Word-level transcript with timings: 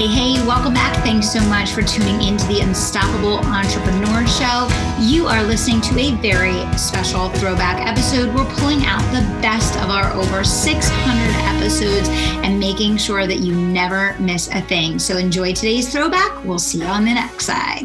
Hey, 0.00 0.06
hey, 0.06 0.46
welcome 0.46 0.72
back. 0.72 0.96
Thanks 1.04 1.30
so 1.30 1.42
much 1.50 1.72
for 1.72 1.82
tuning 1.82 2.22
in 2.22 2.38
to 2.38 2.46
the 2.46 2.60
Unstoppable 2.60 3.38
Entrepreneur 3.40 4.26
Show. 4.26 4.66
You 4.98 5.26
are 5.26 5.42
listening 5.42 5.82
to 5.82 5.98
a 5.98 6.12
very 6.22 6.78
special 6.78 7.28
throwback 7.28 7.86
episode. 7.86 8.34
We're 8.34 8.50
pulling 8.54 8.86
out 8.86 9.02
the 9.12 9.20
best 9.42 9.76
of 9.76 9.90
our 9.90 10.10
over 10.14 10.42
600 10.42 10.94
episodes 11.54 12.08
and 12.42 12.58
making 12.58 12.96
sure 12.96 13.26
that 13.26 13.40
you 13.40 13.54
never 13.54 14.18
miss 14.18 14.48
a 14.48 14.62
thing. 14.62 14.98
So 14.98 15.18
enjoy 15.18 15.52
today's 15.52 15.92
throwback. 15.92 16.46
We'll 16.46 16.58
see 16.58 16.78
you 16.78 16.86
on 16.86 17.04
the 17.04 17.12
next 17.12 17.44
side. 17.44 17.84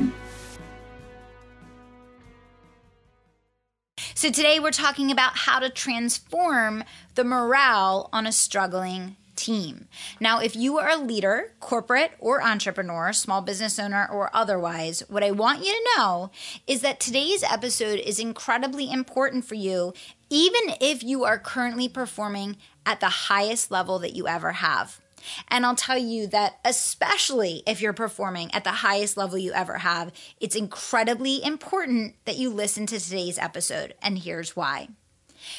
So, 4.14 4.32
today 4.32 4.62
we're 4.62 4.72
talking 4.72 5.12
about 5.12 5.36
how 5.36 5.60
to 5.60 5.70
transform 5.70 6.86
the 7.16 7.26
morale 7.26 8.10
on 8.14 8.26
a 8.26 8.32
struggling 8.32 9.18
team. 9.36 9.88
Now, 10.20 10.40
if 10.40 10.56
you 10.56 10.78
are 10.78 10.90
a 10.90 10.98
leader, 10.98 11.54
corporate 11.60 12.12
or 12.20 12.42
entrepreneur, 12.42 13.14
small 13.14 13.42
business 13.42 13.78
owner 13.80 14.08
or 14.12 14.30
otherwise, 14.34 15.04
what 15.10 15.24
I 15.24 15.32
want 15.32 15.66
you 15.66 15.72
to 15.72 15.90
know 15.98 16.32
is 16.68 16.82
that 16.82 17.00
today's 17.00 17.44
episode 17.44 18.00
is 18.00 18.20
incredibly 18.20 18.92
important 18.92 19.46
for 19.46 19.56
you, 19.56 19.94
even 20.30 20.76
if 20.82 21.04
you 21.04 21.24
are 21.24 21.40
currently 21.40 21.88
performing 21.88 22.58
at 22.86 23.00
the 23.00 23.10
highest 23.10 23.72
level 23.72 24.00
that 24.00 24.16
you 24.16 24.28
ever 24.28 24.54
have. 24.54 25.02
And 25.48 25.66
I'll 25.66 25.76
tell 25.76 25.98
you 25.98 26.28
that, 26.28 26.60
especially 26.64 27.64
if 27.66 27.82
you're 27.82 27.94
performing 27.94 28.54
at 28.54 28.64
the 28.64 28.72
highest 28.72 29.18
level 29.18 29.38
you 29.38 29.52
ever 29.54 29.80
have, 29.80 30.12
it's 30.40 30.56
incredibly 30.56 31.44
important 31.44 32.16
that 32.26 32.38
you 32.38 32.50
listen 32.50 32.86
to 32.88 33.00
today's 33.00 33.40
episode. 33.40 33.96
And 34.02 34.20
here's 34.20 34.56
why 34.56 34.90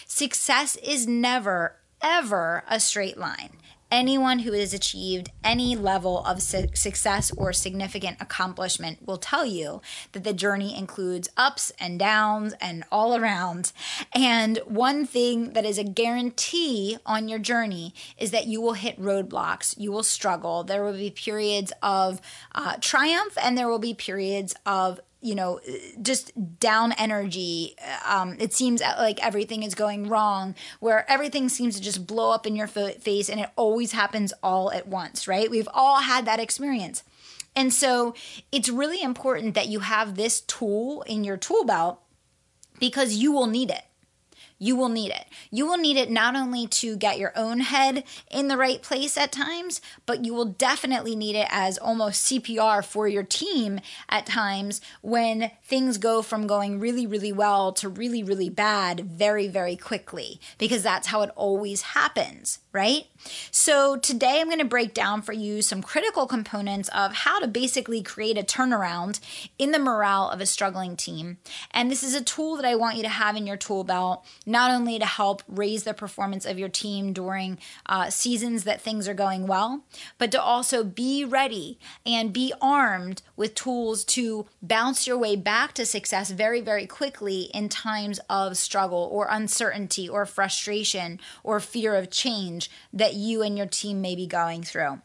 success 0.06 0.76
is 0.76 1.06
never, 1.06 1.76
ever 2.02 2.64
a 2.68 2.80
straight 2.80 3.18
line 3.18 3.56
anyone 3.90 4.40
who 4.40 4.52
has 4.52 4.74
achieved 4.74 5.30
any 5.44 5.76
level 5.76 6.24
of 6.24 6.42
su- 6.42 6.66
success 6.74 7.30
or 7.36 7.52
significant 7.52 8.16
accomplishment 8.20 9.06
will 9.06 9.16
tell 9.16 9.46
you 9.46 9.80
that 10.12 10.24
the 10.24 10.32
journey 10.32 10.76
includes 10.76 11.28
ups 11.36 11.72
and 11.78 11.98
downs 11.98 12.54
and 12.60 12.84
all 12.90 13.16
around. 13.16 13.72
And 14.12 14.58
one 14.66 15.06
thing 15.06 15.52
that 15.52 15.64
is 15.64 15.78
a 15.78 15.84
guarantee 15.84 16.98
on 17.06 17.28
your 17.28 17.38
journey 17.38 17.94
is 18.18 18.32
that 18.32 18.46
you 18.46 18.60
will 18.60 18.74
hit 18.74 19.00
roadblocks, 19.00 19.74
you 19.78 19.92
will 19.92 20.02
struggle. 20.02 20.64
There 20.64 20.84
will 20.84 20.92
be 20.92 21.10
periods 21.10 21.72
of 21.82 22.20
uh, 22.54 22.76
triumph 22.80 23.38
and 23.40 23.56
there 23.56 23.68
will 23.68 23.78
be 23.78 23.94
periods 23.94 24.54
of 24.64 25.00
you 25.26 25.34
know, 25.34 25.60
just 26.00 26.30
down 26.60 26.92
energy. 26.92 27.74
Um, 28.06 28.36
it 28.38 28.52
seems 28.52 28.80
like 28.80 29.24
everything 29.24 29.64
is 29.64 29.74
going 29.74 30.08
wrong, 30.08 30.54
where 30.78 31.10
everything 31.10 31.48
seems 31.48 31.74
to 31.74 31.82
just 31.82 32.06
blow 32.06 32.30
up 32.30 32.46
in 32.46 32.54
your 32.54 32.68
face 32.68 33.28
and 33.28 33.40
it 33.40 33.50
always 33.56 33.90
happens 33.90 34.32
all 34.40 34.70
at 34.70 34.86
once, 34.86 35.26
right? 35.26 35.50
We've 35.50 35.68
all 35.74 36.00
had 36.00 36.26
that 36.26 36.38
experience. 36.38 37.02
And 37.56 37.72
so 37.72 38.14
it's 38.52 38.68
really 38.68 39.02
important 39.02 39.54
that 39.54 39.66
you 39.66 39.80
have 39.80 40.14
this 40.14 40.42
tool 40.42 41.02
in 41.02 41.24
your 41.24 41.36
tool 41.36 41.64
belt 41.64 42.00
because 42.78 43.14
you 43.14 43.32
will 43.32 43.46
need 43.46 43.70
it 43.70 43.82
you 44.58 44.76
will 44.76 44.88
need 44.88 45.10
it. 45.10 45.26
You 45.50 45.66
will 45.66 45.76
need 45.76 45.96
it 45.96 46.10
not 46.10 46.34
only 46.34 46.66
to 46.68 46.96
get 46.96 47.18
your 47.18 47.32
own 47.36 47.60
head 47.60 48.04
in 48.30 48.48
the 48.48 48.56
right 48.56 48.80
place 48.80 49.16
at 49.18 49.32
times, 49.32 49.80
but 50.06 50.24
you 50.24 50.32
will 50.32 50.46
definitely 50.46 51.14
need 51.14 51.36
it 51.36 51.48
as 51.50 51.78
almost 51.78 52.26
CPR 52.26 52.84
for 52.84 53.06
your 53.06 53.22
team 53.22 53.80
at 54.08 54.26
times 54.26 54.80
when 55.02 55.50
things 55.64 55.98
go 55.98 56.22
from 56.22 56.46
going 56.46 56.80
really, 56.80 57.06
really 57.06 57.32
well 57.32 57.72
to 57.72 57.88
really, 57.88 58.22
really 58.22 58.48
bad 58.48 59.00
very, 59.00 59.48
very 59.48 59.76
quickly, 59.76 60.40
because 60.58 60.82
that's 60.82 61.08
how 61.08 61.22
it 61.22 61.30
always 61.36 61.82
happens, 61.82 62.60
right? 62.76 63.06
So 63.50 63.96
today 63.96 64.38
I'm 64.38 64.48
going 64.48 64.58
to 64.58 64.66
break 64.66 64.92
down 64.92 65.22
for 65.22 65.32
you 65.32 65.62
some 65.62 65.82
critical 65.82 66.26
components 66.26 66.90
of 66.90 67.14
how 67.14 67.40
to 67.40 67.48
basically 67.48 68.02
create 68.02 68.36
a 68.36 68.42
turnaround 68.42 69.18
in 69.58 69.72
the 69.72 69.78
morale 69.78 70.28
of 70.28 70.42
a 70.42 70.46
struggling 70.46 70.94
team. 70.94 71.38
And 71.70 71.90
this 71.90 72.02
is 72.02 72.14
a 72.14 72.22
tool 72.22 72.56
that 72.56 72.66
I 72.66 72.74
want 72.74 72.96
you 72.96 73.02
to 73.02 73.08
have 73.08 73.34
in 73.34 73.46
your 73.46 73.56
tool 73.56 73.82
belt 73.82 74.26
not 74.44 74.70
only 74.70 74.98
to 74.98 75.06
help 75.06 75.42
raise 75.48 75.84
the 75.84 75.94
performance 75.94 76.44
of 76.44 76.58
your 76.58 76.68
team 76.68 77.14
during 77.14 77.58
uh, 77.86 78.10
seasons 78.10 78.64
that 78.64 78.82
things 78.82 79.08
are 79.08 79.14
going 79.14 79.46
well, 79.46 79.82
but 80.18 80.30
to 80.32 80.40
also 80.40 80.84
be 80.84 81.24
ready 81.24 81.78
and 82.04 82.32
be 82.32 82.52
armed 82.60 83.22
with 83.36 83.54
tools 83.54 84.04
to 84.04 84.46
bounce 84.60 85.06
your 85.06 85.16
way 85.16 85.34
back 85.34 85.72
to 85.72 85.86
success 85.86 86.30
very, 86.30 86.60
very 86.60 86.86
quickly 86.86 87.48
in 87.54 87.70
times 87.70 88.20
of 88.28 88.58
struggle 88.58 89.08
or 89.10 89.28
uncertainty 89.30 90.06
or 90.08 90.26
frustration 90.26 91.18
or 91.42 91.58
fear 91.58 91.94
of 91.94 92.10
change 92.10 92.65
that 92.92 93.14
you 93.14 93.42
and 93.42 93.56
your 93.56 93.66
team 93.66 94.00
may 94.00 94.14
be 94.14 94.26
going 94.26 94.62
through. 94.62 95.00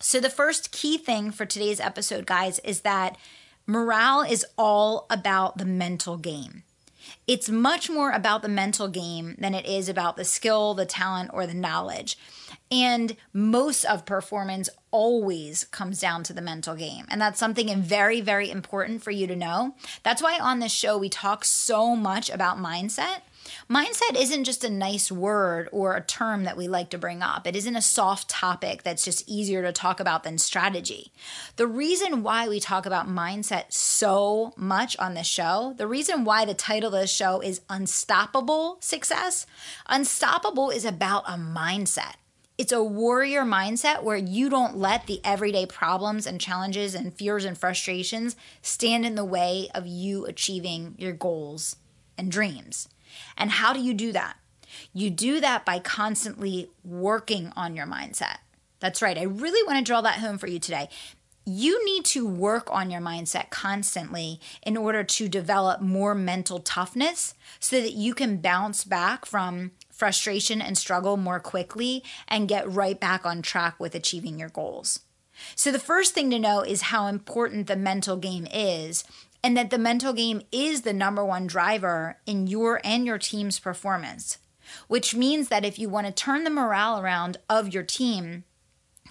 So, 0.00 0.18
the 0.18 0.30
first 0.30 0.72
key 0.72 0.96
thing 0.96 1.30
for 1.30 1.44
today's 1.44 1.80
episode, 1.80 2.24
guys, 2.24 2.58
is 2.60 2.80
that 2.80 3.18
morale 3.66 4.22
is 4.22 4.46
all 4.56 5.06
about 5.10 5.58
the 5.58 5.66
mental 5.66 6.16
game. 6.16 6.62
It's 7.26 7.48
much 7.48 7.90
more 7.90 8.10
about 8.10 8.42
the 8.42 8.48
mental 8.48 8.88
game 8.88 9.36
than 9.38 9.54
it 9.54 9.66
is 9.66 9.88
about 9.88 10.16
the 10.16 10.24
skill, 10.24 10.74
the 10.74 10.86
talent, 10.86 11.30
or 11.32 11.46
the 11.46 11.54
knowledge. 11.54 12.18
And 12.70 13.16
most 13.32 13.84
of 13.84 14.06
performance 14.06 14.68
always 14.90 15.64
comes 15.64 16.00
down 16.00 16.22
to 16.24 16.32
the 16.32 16.40
mental 16.40 16.74
game. 16.74 17.06
And 17.10 17.20
that's 17.20 17.38
something 17.38 17.68
very, 17.80 18.20
very 18.20 18.50
important 18.50 19.02
for 19.02 19.10
you 19.10 19.26
to 19.26 19.36
know. 19.36 19.74
That's 20.02 20.22
why 20.22 20.38
on 20.38 20.60
this 20.60 20.72
show 20.72 20.96
we 20.96 21.08
talk 21.08 21.44
so 21.44 21.96
much 21.96 22.30
about 22.30 22.58
mindset 22.58 23.22
Mindset 23.68 24.16
isn't 24.16 24.44
just 24.44 24.64
a 24.64 24.70
nice 24.70 25.10
word 25.10 25.68
or 25.72 25.94
a 25.96 26.00
term 26.00 26.44
that 26.44 26.56
we 26.56 26.68
like 26.68 26.90
to 26.90 26.98
bring 26.98 27.22
up. 27.22 27.46
It 27.46 27.56
isn't 27.56 27.76
a 27.76 27.82
soft 27.82 28.28
topic 28.28 28.82
that's 28.82 29.04
just 29.04 29.28
easier 29.28 29.62
to 29.62 29.72
talk 29.72 30.00
about 30.00 30.24
than 30.24 30.38
strategy. 30.38 31.12
The 31.56 31.66
reason 31.66 32.22
why 32.22 32.48
we 32.48 32.60
talk 32.60 32.86
about 32.86 33.08
mindset 33.08 33.72
so 33.72 34.52
much 34.56 34.96
on 34.98 35.14
this 35.14 35.26
show, 35.26 35.74
the 35.76 35.86
reason 35.86 36.24
why 36.24 36.44
the 36.44 36.54
title 36.54 36.94
of 36.94 37.00
the 37.00 37.06
show 37.06 37.40
is 37.40 37.60
Unstoppable 37.68 38.78
Success, 38.80 39.46
Unstoppable 39.86 40.70
is 40.70 40.84
about 40.84 41.24
a 41.28 41.32
mindset. 41.32 42.14
It's 42.60 42.72
a 42.72 42.84
warrior 42.84 43.42
mindset 43.42 44.02
where 44.02 44.18
you 44.18 44.50
don't 44.50 44.76
let 44.76 45.06
the 45.06 45.22
everyday 45.24 45.64
problems 45.64 46.26
and 46.26 46.38
challenges 46.38 46.94
and 46.94 47.10
fears 47.10 47.46
and 47.46 47.56
frustrations 47.56 48.36
stand 48.60 49.06
in 49.06 49.14
the 49.14 49.24
way 49.24 49.70
of 49.74 49.86
you 49.86 50.26
achieving 50.26 50.94
your 50.98 51.14
goals 51.14 51.76
and 52.18 52.30
dreams. 52.30 52.86
And 53.36 53.50
how 53.50 53.72
do 53.72 53.80
you 53.80 53.94
do 53.94 54.12
that? 54.12 54.36
You 54.92 55.10
do 55.10 55.40
that 55.40 55.64
by 55.64 55.78
constantly 55.78 56.70
working 56.84 57.52
on 57.56 57.74
your 57.74 57.86
mindset. 57.86 58.38
That's 58.80 59.02
right. 59.02 59.18
I 59.18 59.22
really 59.22 59.66
want 59.66 59.78
to 59.78 59.88
draw 59.88 60.00
that 60.00 60.20
home 60.20 60.38
for 60.38 60.46
you 60.46 60.58
today. 60.58 60.88
You 61.44 61.84
need 61.84 62.04
to 62.06 62.26
work 62.26 62.68
on 62.70 62.90
your 62.90 63.00
mindset 63.00 63.50
constantly 63.50 64.40
in 64.62 64.76
order 64.76 65.02
to 65.02 65.28
develop 65.28 65.80
more 65.80 66.14
mental 66.14 66.60
toughness 66.60 67.34
so 67.58 67.80
that 67.80 67.92
you 67.92 68.14
can 68.14 68.38
bounce 68.38 68.84
back 68.84 69.26
from 69.26 69.72
frustration 69.90 70.62
and 70.62 70.78
struggle 70.78 71.16
more 71.16 71.40
quickly 71.40 72.02
and 72.28 72.48
get 72.48 72.70
right 72.70 72.98
back 72.98 73.26
on 73.26 73.42
track 73.42 73.78
with 73.80 73.94
achieving 73.94 74.38
your 74.38 74.48
goals. 74.48 75.00
So, 75.54 75.72
the 75.72 75.78
first 75.78 76.14
thing 76.14 76.30
to 76.30 76.38
know 76.38 76.60
is 76.60 76.82
how 76.82 77.06
important 77.06 77.66
the 77.66 77.76
mental 77.76 78.16
game 78.16 78.46
is 78.52 79.04
and 79.42 79.56
that 79.56 79.70
the 79.70 79.78
mental 79.78 80.12
game 80.12 80.42
is 80.52 80.82
the 80.82 80.92
number 80.92 81.24
one 81.24 81.46
driver 81.46 82.18
in 82.26 82.46
your 82.46 82.80
and 82.84 83.06
your 83.06 83.18
team's 83.18 83.58
performance, 83.58 84.38
which 84.88 85.14
means 85.14 85.48
that 85.48 85.64
if 85.64 85.78
you 85.78 85.88
want 85.88 86.06
to 86.06 86.12
turn 86.12 86.44
the 86.44 86.50
morale 86.50 87.00
around 87.00 87.38
of 87.48 87.72
your 87.72 87.82
team, 87.82 88.44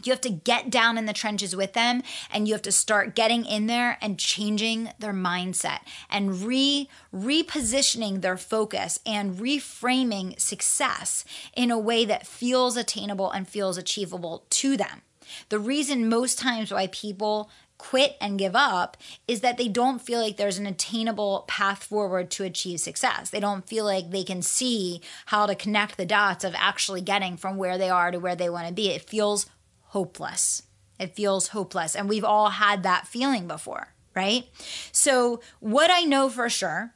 you 0.04 0.12
have 0.12 0.22
to 0.22 0.30
get 0.30 0.70
down 0.70 0.98
in 0.98 1.06
the 1.06 1.14
trenches 1.14 1.56
with 1.56 1.74
them 1.74 2.02
and 2.32 2.48
you 2.48 2.54
have 2.54 2.62
to 2.64 2.72
start 2.72 3.16
getting 3.16 3.46
in 3.46 3.68
there 3.68 3.98
and 4.02 4.18
changing 4.18 4.92
their 5.00 5.14
mindset 5.14 5.80
and 6.10 6.42
re 6.44 6.88
repositioning 7.14 8.22
their 8.22 8.38
focus 8.38 9.00
and 9.06 9.38
reframing 9.38 10.40
success 10.40 11.26
in 11.56 11.72
a 11.72 11.80
way 11.80 12.06
that 12.06 12.28
feels 12.28 12.78
attainable 12.78 13.30
and 13.32 13.48
feels 13.48 13.78
achievable 13.78 14.46
to 14.50 14.78
them. 14.78 15.02
The 15.50 15.60
reason 15.60 16.10
most 16.10 16.40
times 16.40 16.72
why 16.72 16.88
people 16.88 17.50
quit 17.80 18.16
and 18.22 18.38
give 18.38 18.56
up 18.56 18.98
is 19.28 19.42
that 19.42 19.58
they 19.58 19.68
don't 19.68 20.00
feel 20.00 20.20
like 20.20 20.38
there's 20.38 20.60
an 20.60 20.68
attainable 20.68 21.46
path 21.48 21.84
forward 21.84 22.30
to 22.30 22.44
achieve 22.44 22.80
success. 22.80 23.32
They 23.32 23.40
don't 23.40 23.68
feel 23.68 23.86
like 23.86 24.12
they 24.12 24.24
can 24.24 24.44
see 24.44 25.02
how 25.28 25.48
to 25.48 25.56
connect 25.56 25.98
the 25.98 26.06
dots 26.06 26.44
of 26.44 26.54
actually 26.56 27.02
getting 27.02 27.38
from 27.38 27.58
where 27.58 27.80
they 27.80 27.90
are 27.90 28.12
to 28.12 28.20
where 28.20 28.36
they 28.36 28.50
want 28.50 28.68
to 28.68 28.74
be. 28.74 28.90
It 28.90 29.10
feels 29.10 29.48
hopeless. 29.86 30.64
It 31.00 31.16
feels 31.16 31.48
hopeless. 31.48 31.96
And 31.96 32.08
we've 32.08 32.26
all 32.26 32.50
had 32.50 32.84
that 32.84 33.08
feeling 33.08 33.48
before, 33.48 33.96
right? 34.16 34.46
So, 34.92 35.40
what 35.60 35.90
I 35.90 36.04
know 36.04 36.30
for 36.30 36.50
sure 36.50 36.94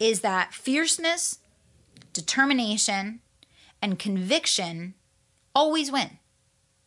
is 0.00 0.22
that 0.22 0.54
fierceness, 0.54 1.38
determination, 2.12 3.20
and 3.82 3.98
conviction 3.98 4.94
always 5.54 5.92
win. 5.92 6.18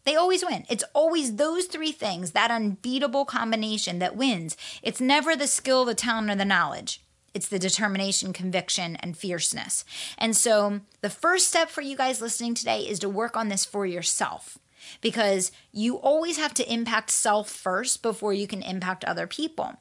They 0.06 0.16
always 0.16 0.46
win. 0.46 0.66
It's 0.70 0.84
always 0.94 1.36
those 1.36 1.66
three 1.66 1.92
things, 1.92 2.32
that 2.32 2.52
unbeatable 2.52 3.26
combination 3.26 4.00
that 4.00 4.16
wins. 4.16 4.56
It's 4.84 5.02
never 5.02 5.36
the 5.36 5.48
skill, 5.48 5.84
the 5.84 5.96
talent, 5.96 6.30
or 6.30 6.36
the 6.36 6.46
knowledge. 6.46 7.02
It's 7.34 7.50
the 7.50 7.60
determination, 7.60 8.32
conviction, 8.32 8.96
and 8.98 9.18
fierceness. 9.18 9.84
And 10.18 10.38
so, 10.38 10.82
the 11.02 11.10
first 11.10 11.48
step 11.50 11.70
for 11.70 11.82
you 11.82 11.98
guys 11.98 12.22
listening 12.22 12.54
today 12.54 12.82
is 12.82 13.00
to 13.00 13.10
work 13.10 13.36
on 13.36 13.50
this 13.50 13.66
for 13.66 13.86
yourself. 13.86 14.58
because 15.02 15.52
you 15.72 15.96
always 15.98 16.38
have 16.38 16.54
to 16.54 16.72
impact 16.72 17.10
self 17.10 17.50
first 17.50 18.02
before 18.02 18.34
you 18.34 18.48
can 18.48 18.62
impact 18.62 19.04
other 19.04 19.28
people. 19.28 19.74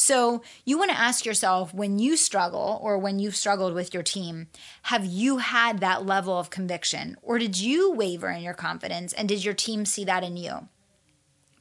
So, 0.00 0.42
you 0.64 0.78
want 0.78 0.92
to 0.92 0.96
ask 0.96 1.26
yourself 1.26 1.74
when 1.74 1.98
you 1.98 2.16
struggle 2.16 2.78
or 2.80 2.96
when 2.98 3.18
you've 3.18 3.34
struggled 3.34 3.74
with 3.74 3.92
your 3.92 4.04
team, 4.04 4.46
have 4.82 5.04
you 5.04 5.38
had 5.38 5.80
that 5.80 6.06
level 6.06 6.38
of 6.38 6.50
conviction 6.50 7.16
or 7.20 7.36
did 7.36 7.58
you 7.58 7.90
waver 7.90 8.30
in 8.30 8.42
your 8.42 8.54
confidence 8.54 9.12
and 9.12 9.28
did 9.28 9.44
your 9.44 9.54
team 9.54 9.84
see 9.84 10.04
that 10.04 10.22
in 10.22 10.36
you? 10.36 10.68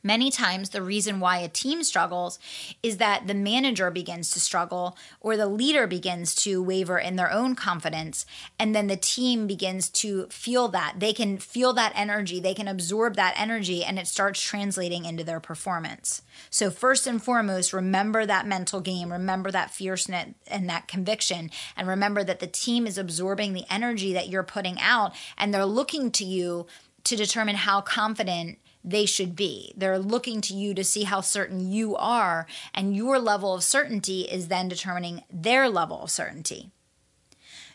Many 0.07 0.31
times, 0.31 0.69
the 0.69 0.81
reason 0.81 1.19
why 1.19 1.39
a 1.39 1.49
team 1.49 1.83
struggles 1.83 2.39
is 2.81 2.95
that 2.95 3.27
the 3.27 3.33
manager 3.33 3.91
begins 3.91 4.31
to 4.31 4.39
struggle 4.39 4.97
or 5.19 5.35
the 5.35 5.47
leader 5.47 5.85
begins 5.85 6.33
to 6.35 6.63
waver 6.63 6.97
in 6.97 7.17
their 7.17 7.29
own 7.29 7.55
confidence. 7.55 8.25
And 8.57 8.73
then 8.73 8.87
the 8.87 8.95
team 8.95 9.47
begins 9.47 9.89
to 9.89 10.27
feel 10.27 10.69
that. 10.69 10.95
They 10.99 11.11
can 11.11 11.39
feel 11.39 11.73
that 11.73 11.91
energy, 11.93 12.39
they 12.39 12.53
can 12.53 12.69
absorb 12.69 13.17
that 13.17 13.33
energy, 13.37 13.83
and 13.83 13.99
it 13.99 14.07
starts 14.07 14.41
translating 14.41 15.03
into 15.03 15.25
their 15.25 15.41
performance. 15.41 16.21
So, 16.49 16.71
first 16.71 17.05
and 17.05 17.21
foremost, 17.21 17.73
remember 17.73 18.25
that 18.25 18.47
mental 18.47 18.79
game, 18.79 19.11
remember 19.11 19.51
that 19.51 19.71
fierceness 19.71 20.35
and 20.47 20.69
that 20.69 20.87
conviction, 20.87 21.51
and 21.75 21.85
remember 21.85 22.23
that 22.23 22.39
the 22.39 22.47
team 22.47 22.87
is 22.87 22.97
absorbing 22.97 23.51
the 23.51 23.65
energy 23.69 24.13
that 24.13 24.29
you're 24.29 24.43
putting 24.43 24.79
out 24.79 25.13
and 25.37 25.53
they're 25.53 25.65
looking 25.65 26.11
to 26.11 26.23
you 26.23 26.65
to 27.03 27.17
determine 27.17 27.57
how 27.57 27.81
confident 27.81 28.57
they 28.87 29.05
should 29.05 29.35
be. 29.35 29.73
They're 29.75 29.99
looking 29.99 30.39
to 30.41 30.53
you 30.53 30.73
to 30.73 30.83
see 30.83 31.03
how 31.03 31.19
certain 31.19 31.71
you 31.71 31.95
are, 31.97 32.47
and 32.73 32.95
your 32.95 33.19
level 33.19 33.53
of 33.53 33.63
certainty 33.63 34.21
is 34.21 34.47
then 34.47 34.69
determining 34.69 35.23
their 35.29 35.67
level 35.67 36.01
of 36.03 36.09
certainty. 36.09 36.71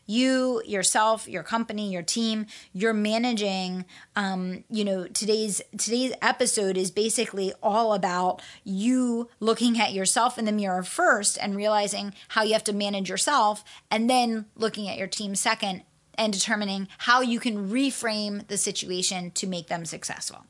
You, 0.06 0.62
yourself, 0.66 1.28
your 1.28 1.42
company, 1.42 1.92
your 1.92 2.02
team, 2.02 2.46
you're 2.72 2.94
managing. 2.94 3.84
Um, 4.16 4.64
you 4.68 4.84
know, 4.84 5.06
today's 5.06 5.62
today's 5.76 6.12
episode 6.20 6.76
is 6.76 6.90
basically 6.90 7.52
all 7.62 7.92
about 7.92 8.42
you 8.64 9.28
looking 9.38 9.78
at 9.78 9.92
yourself 9.92 10.38
in 10.38 10.44
the 10.46 10.50
mirror 10.50 10.82
first 10.82 11.38
and 11.40 11.54
realizing 11.54 12.14
how 12.28 12.42
you 12.42 12.54
have 12.54 12.64
to 12.64 12.72
manage 12.72 13.10
yourself, 13.10 13.62
and 13.90 14.08
then 14.08 14.46
looking 14.56 14.88
at 14.88 14.98
your 14.98 15.06
team 15.06 15.34
second 15.34 15.82
and 16.16 16.32
determining 16.32 16.88
how 16.98 17.20
you 17.20 17.38
can 17.38 17.70
reframe 17.70 18.46
the 18.48 18.56
situation 18.56 19.30
to 19.30 19.46
make 19.46 19.68
them 19.68 19.84
successful 19.84 20.46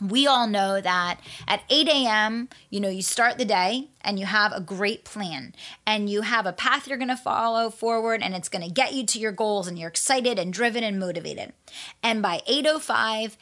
we 0.00 0.26
all 0.26 0.46
know 0.46 0.80
that 0.80 1.20
at 1.46 1.62
8 1.68 1.88
a.m., 1.88 2.48
you 2.70 2.80
know, 2.80 2.88
you 2.88 3.02
start 3.02 3.38
the 3.38 3.44
day 3.44 3.88
and 4.00 4.18
you 4.18 4.26
have 4.26 4.52
a 4.52 4.60
great 4.60 5.04
plan 5.04 5.54
and 5.86 6.08
you 6.08 6.22
have 6.22 6.46
a 6.46 6.52
path 6.52 6.86
you're 6.86 6.98
going 6.98 7.08
to 7.08 7.16
follow 7.16 7.70
forward 7.70 8.22
and 8.22 8.34
it's 8.34 8.48
going 8.48 8.64
to 8.64 8.70
get 8.70 8.94
you 8.94 9.04
to 9.06 9.18
your 9.18 9.32
goals 9.32 9.66
and 9.66 9.78
you're 9.78 9.88
excited 9.88 10.38
and 10.38 10.52
driven 10.52 10.84
and 10.84 10.98
motivated. 10.98 11.52
And 12.02 12.22
by 12.22 12.42
8:05, 12.48 13.36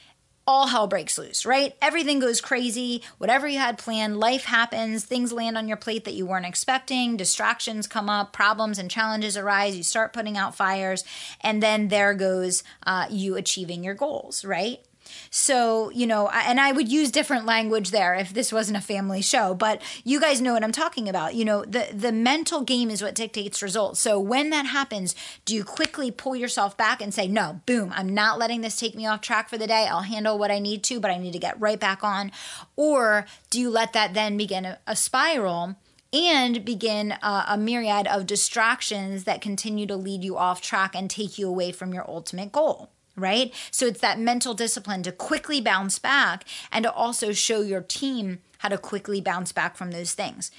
all 0.46 0.68
hell 0.68 0.86
breaks 0.86 1.18
loose, 1.18 1.44
right? 1.44 1.74
Everything 1.82 2.20
goes 2.20 2.40
crazy. 2.40 3.02
Whatever 3.18 3.48
you 3.48 3.58
had 3.58 3.78
planned, 3.78 4.20
life 4.20 4.44
happens, 4.44 5.04
things 5.04 5.32
land 5.32 5.58
on 5.58 5.66
your 5.66 5.76
plate 5.76 6.04
that 6.04 6.14
you 6.14 6.24
weren't 6.24 6.46
expecting, 6.46 7.16
distractions 7.16 7.88
come 7.88 8.08
up, 8.08 8.32
problems 8.32 8.78
and 8.78 8.88
challenges 8.88 9.36
arise, 9.36 9.76
you 9.76 9.82
start 9.82 10.12
putting 10.12 10.36
out 10.36 10.54
fires, 10.54 11.02
and 11.40 11.60
then 11.60 11.88
there 11.88 12.14
goes 12.14 12.62
uh, 12.86 13.06
you 13.10 13.34
achieving 13.34 13.82
your 13.82 13.94
goals, 13.94 14.44
right? 14.44 14.85
So, 15.30 15.90
you 15.90 16.06
know, 16.06 16.28
and 16.28 16.60
I 16.60 16.72
would 16.72 16.90
use 16.90 17.10
different 17.10 17.46
language 17.46 17.90
there 17.90 18.14
if 18.14 18.32
this 18.32 18.52
wasn't 18.52 18.78
a 18.78 18.80
family 18.80 19.22
show, 19.22 19.54
but 19.54 19.82
you 20.04 20.20
guys 20.20 20.40
know 20.40 20.52
what 20.52 20.64
I'm 20.64 20.72
talking 20.72 21.08
about. 21.08 21.34
You 21.34 21.44
know, 21.44 21.64
the 21.64 21.88
the 21.92 22.12
mental 22.12 22.62
game 22.62 22.90
is 22.90 23.02
what 23.02 23.14
dictates 23.14 23.62
results. 23.62 24.00
So, 24.00 24.18
when 24.18 24.50
that 24.50 24.66
happens, 24.66 25.14
do 25.44 25.54
you 25.54 25.64
quickly 25.64 26.10
pull 26.10 26.36
yourself 26.36 26.76
back 26.76 27.00
and 27.00 27.12
say, 27.12 27.26
"No, 27.26 27.60
boom, 27.66 27.92
I'm 27.94 28.14
not 28.14 28.38
letting 28.38 28.60
this 28.60 28.78
take 28.78 28.94
me 28.94 29.06
off 29.06 29.20
track 29.20 29.48
for 29.48 29.58
the 29.58 29.66
day. 29.66 29.86
I'll 29.86 30.02
handle 30.02 30.38
what 30.38 30.50
I 30.50 30.58
need 30.58 30.82
to, 30.84 31.00
but 31.00 31.10
I 31.10 31.18
need 31.18 31.32
to 31.32 31.38
get 31.38 31.60
right 31.60 31.80
back 31.80 32.02
on." 32.04 32.32
Or 32.76 33.26
do 33.50 33.60
you 33.60 33.70
let 33.70 33.92
that 33.92 34.14
then 34.14 34.36
begin 34.36 34.64
a, 34.64 34.78
a 34.86 34.96
spiral? 34.96 35.76
and 36.12 36.64
begin 36.64 37.12
uh, 37.12 37.44
a 37.48 37.58
myriad 37.58 38.06
of 38.06 38.26
distractions 38.26 39.24
that 39.24 39.40
continue 39.40 39.86
to 39.86 39.96
lead 39.96 40.22
you 40.22 40.36
off 40.36 40.60
track 40.60 40.94
and 40.94 41.10
take 41.10 41.36
you 41.36 41.48
away 41.48 41.72
from 41.72 41.92
your 41.92 42.08
ultimate 42.08 42.52
goal 42.52 42.90
right? 43.16 43.52
So 43.70 43.86
it's 43.86 44.00
that 44.00 44.20
mental 44.20 44.54
discipline 44.54 45.02
to 45.04 45.12
quickly 45.12 45.60
bounce 45.60 45.98
back 45.98 46.44
and 46.70 46.84
to 46.84 46.92
also 46.92 47.32
show 47.32 47.62
your 47.62 47.80
team 47.80 48.40
how 48.58 48.68
to 48.68 48.78
quickly 48.78 49.20
bounce 49.20 49.52
back 49.52 49.76
from 49.76 49.90
those 49.90 50.12
things. 50.12 50.50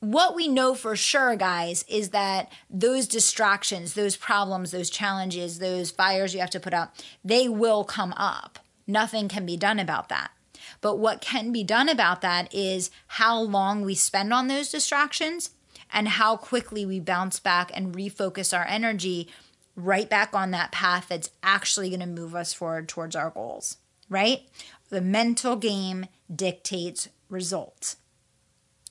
What 0.00 0.34
we 0.34 0.48
know 0.48 0.74
for 0.74 0.96
sure, 0.96 1.36
guys, 1.36 1.84
is 1.88 2.10
that 2.10 2.50
those 2.68 3.06
distractions, 3.06 3.94
those 3.94 4.16
problems, 4.16 4.72
those 4.72 4.90
challenges, 4.90 5.58
those 5.60 5.92
fires 5.92 6.34
you 6.34 6.40
have 6.40 6.50
to 6.50 6.60
put 6.60 6.74
out, 6.74 6.90
they 7.24 7.48
will 7.48 7.84
come 7.84 8.12
up. 8.16 8.58
Nothing 8.86 9.28
can 9.28 9.46
be 9.46 9.56
done 9.56 9.78
about 9.78 10.08
that. 10.08 10.32
But 10.80 10.98
what 10.98 11.20
can 11.20 11.52
be 11.52 11.62
done 11.62 11.88
about 11.88 12.20
that 12.20 12.52
is 12.52 12.90
how 13.06 13.40
long 13.40 13.82
we 13.82 13.94
spend 13.94 14.32
on 14.32 14.48
those 14.48 14.70
distractions 14.70 15.50
and 15.92 16.08
how 16.08 16.36
quickly 16.36 16.84
we 16.84 16.98
bounce 16.98 17.38
back 17.38 17.70
and 17.72 17.94
refocus 17.94 18.56
our 18.56 18.66
energy 18.66 19.28
right 19.76 20.08
back 20.08 20.34
on 20.34 20.50
that 20.50 20.72
path 20.72 21.06
that's 21.08 21.30
actually 21.42 21.88
going 21.88 22.00
to 22.00 22.06
move 22.06 22.34
us 22.34 22.52
forward 22.52 22.88
towards 22.88 23.16
our 23.16 23.30
goals, 23.30 23.78
right? 24.08 24.42
The 24.90 25.00
mental 25.00 25.56
game 25.56 26.06
dictates 26.34 27.08
results. 27.28 27.96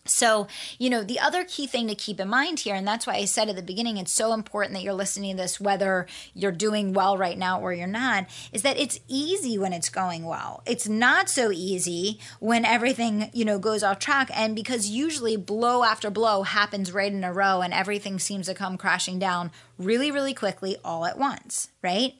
So, 0.05 0.47
you 0.79 0.89
know, 0.89 1.03
the 1.03 1.19
other 1.19 1.45
key 1.45 1.67
thing 1.67 1.87
to 1.87 1.95
keep 1.95 2.19
in 2.19 2.27
mind 2.27 2.61
here, 2.61 2.73
and 2.73 2.87
that's 2.87 3.05
why 3.05 3.13
I 3.13 3.25
said 3.25 3.49
at 3.49 3.55
the 3.55 3.61
beginning, 3.61 3.97
it's 3.97 4.11
so 4.11 4.33
important 4.33 4.73
that 4.73 4.81
you're 4.81 4.93
listening 4.93 5.35
to 5.35 5.43
this, 5.43 5.61
whether 5.61 6.07
you're 6.33 6.51
doing 6.51 6.93
well 6.93 7.17
right 7.17 7.37
now 7.37 7.61
or 7.61 7.71
you're 7.71 7.85
not, 7.85 8.25
is 8.51 8.63
that 8.63 8.79
it's 8.79 8.99
easy 9.07 9.59
when 9.59 9.73
it's 9.73 9.89
going 9.89 10.25
well. 10.25 10.63
It's 10.65 10.89
not 10.89 11.29
so 11.29 11.51
easy 11.51 12.19
when 12.39 12.65
everything, 12.65 13.29
you 13.31 13.45
know, 13.45 13.59
goes 13.59 13.83
off 13.83 13.99
track. 13.99 14.31
And 14.33 14.55
because 14.55 14.89
usually 14.89 15.37
blow 15.37 15.83
after 15.83 16.09
blow 16.09 16.43
happens 16.43 16.91
right 16.91 17.11
in 17.11 17.23
a 17.23 17.31
row 17.31 17.61
and 17.61 17.73
everything 17.73 18.17
seems 18.17 18.47
to 18.47 18.55
come 18.55 18.77
crashing 18.77 19.19
down 19.19 19.51
really, 19.77 20.09
really 20.09 20.33
quickly 20.33 20.77
all 20.83 21.05
at 21.05 21.19
once, 21.19 21.69
right? 21.83 22.15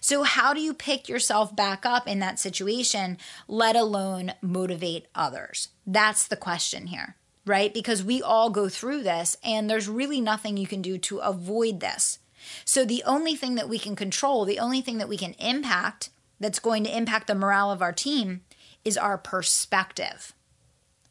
So, 0.00 0.22
how 0.24 0.54
do 0.54 0.60
you 0.60 0.74
pick 0.74 1.08
yourself 1.08 1.54
back 1.54 1.86
up 1.86 2.08
in 2.08 2.18
that 2.18 2.40
situation, 2.40 3.16
let 3.46 3.76
alone 3.76 4.34
motivate 4.42 5.06
others? 5.14 5.68
That's 5.86 6.26
the 6.26 6.36
question 6.36 6.88
here 6.88 7.14
right? 7.48 7.72
Because 7.72 8.04
we 8.04 8.22
all 8.22 8.50
go 8.50 8.68
through 8.68 9.02
this 9.02 9.36
and 9.42 9.68
there's 9.68 9.88
really 9.88 10.20
nothing 10.20 10.56
you 10.56 10.66
can 10.66 10.82
do 10.82 10.98
to 10.98 11.18
avoid 11.18 11.80
this. 11.80 12.18
So 12.64 12.84
the 12.84 13.02
only 13.04 13.34
thing 13.34 13.56
that 13.56 13.68
we 13.68 13.78
can 13.78 13.96
control, 13.96 14.44
the 14.44 14.58
only 14.58 14.80
thing 14.80 14.98
that 14.98 15.08
we 15.08 15.16
can 15.16 15.32
impact 15.34 16.10
that's 16.38 16.58
going 16.58 16.84
to 16.84 16.96
impact 16.96 17.26
the 17.26 17.34
morale 17.34 17.70
of 17.70 17.82
our 17.82 17.92
team 17.92 18.42
is 18.84 18.96
our 18.96 19.18
perspective. 19.18 20.32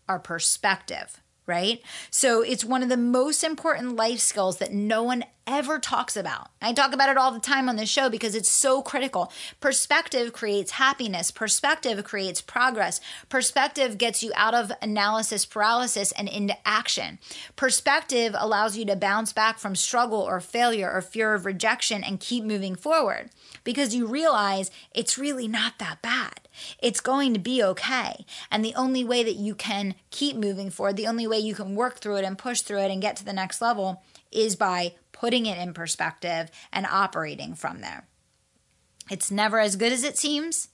Our 0.08 0.20
perspective 0.20 1.22
right? 1.48 1.82
So 2.12 2.42
it's 2.42 2.64
one 2.64 2.84
of 2.84 2.90
the 2.90 2.98
most 2.98 3.44
important 3.44 3.96
life 3.96 4.20
skills 4.20 4.58
that 4.58 4.74
no 4.74 5.02
one 5.02 5.24
ever 5.48 5.80
talks 5.80 6.18
about. 6.18 6.50
I 6.62 6.74
talk 6.74 6.94
about 6.94 7.10
it 7.10 7.18
all 7.18 7.32
the 7.32 7.40
time 7.40 7.70
on 7.70 7.78
this 7.78 7.90
show 7.90 8.10
because 8.10 8.36
it's 8.36 8.50
so 8.50 8.82
critical. 8.82 9.32
Perspective 9.62 10.34
creates 10.34 10.72
happiness, 10.72 11.32
perspective 11.32 12.04
creates 12.04 12.42
progress, 12.42 13.00
perspective 13.30 13.98
gets 13.98 14.22
you 14.22 14.32
out 14.36 14.54
of 14.54 14.72
analysis 14.82 15.46
paralysis 15.46 16.12
and 16.12 16.28
into 16.28 16.56
action. 16.68 17.18
Perspective 17.56 18.36
allows 18.38 18.78
you 18.78 18.86
to 18.86 18.96
bounce 18.96 19.32
back 19.32 19.58
from 19.58 19.76
struggle 19.76 20.22
or 20.22 20.42
failure 20.42 20.92
or 20.92 21.02
fear 21.02 21.34
of 21.34 21.46
rejection 21.46 22.04
and 22.04 22.20
keep 22.20 22.44
moving 22.44 22.76
forward 22.76 23.30
because 23.64 23.96
you 23.96 24.06
realize 24.06 24.70
it's 24.94 25.18
really 25.18 25.48
not 25.48 25.80
that 25.80 26.02
bad. 26.02 26.42
It's 26.80 27.00
going 27.00 27.34
to 27.34 27.40
be 27.40 27.64
okay. 27.64 28.26
And 28.52 28.64
the 28.66 28.76
only 28.76 29.04
way 29.04 29.24
that 29.24 29.36
you 29.36 29.56
can 29.56 29.96
keep 30.12 30.36
moving 30.36 30.70
forward, 30.70 30.98
the 30.98 31.08
only 31.08 31.28
way 31.28 31.40
you 31.40 31.56
can 31.56 31.76
work 31.76 32.00
through 32.00 32.18
it 32.18 32.26
and 32.26 32.38
push 32.38 32.62
through 32.62 32.82
it 32.82 32.92
and 32.92 33.02
get 33.02 33.16
to 33.18 33.26
the 33.26 33.34
next 33.34 33.62
level 33.62 34.04
is 34.32 34.56
by 34.56 34.94
putting 35.20 35.46
it 35.46 35.58
in 35.58 35.74
perspective 35.74 36.52
and 36.72 36.86
operating 36.86 37.56
from 37.56 37.82
there. 37.82 38.08
It's 39.10 39.32
never 39.32 39.60
as 39.60 39.76
good 39.76 39.92
as 39.92 40.04
it 40.04 40.18
seems, 40.18 40.70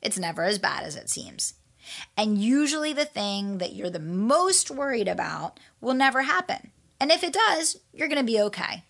it's 0.00 0.18
never 0.18 0.44
as 0.44 0.58
bad 0.58 0.84
as 0.84 0.96
it 0.96 1.08
seems. 1.08 1.54
And 2.16 2.38
usually, 2.38 2.92
the 2.92 3.04
thing 3.04 3.58
that 3.58 3.72
you're 3.72 3.90
the 3.90 3.98
most 3.98 4.70
worried 4.70 5.08
about 5.08 5.58
will 5.80 5.94
never 5.94 6.22
happen. 6.22 6.70
And 7.00 7.10
if 7.10 7.24
it 7.24 7.32
does, 7.32 7.80
you're 7.92 8.08
going 8.08 8.24
to 8.24 8.32
be 8.32 8.40
okay. 8.40 8.84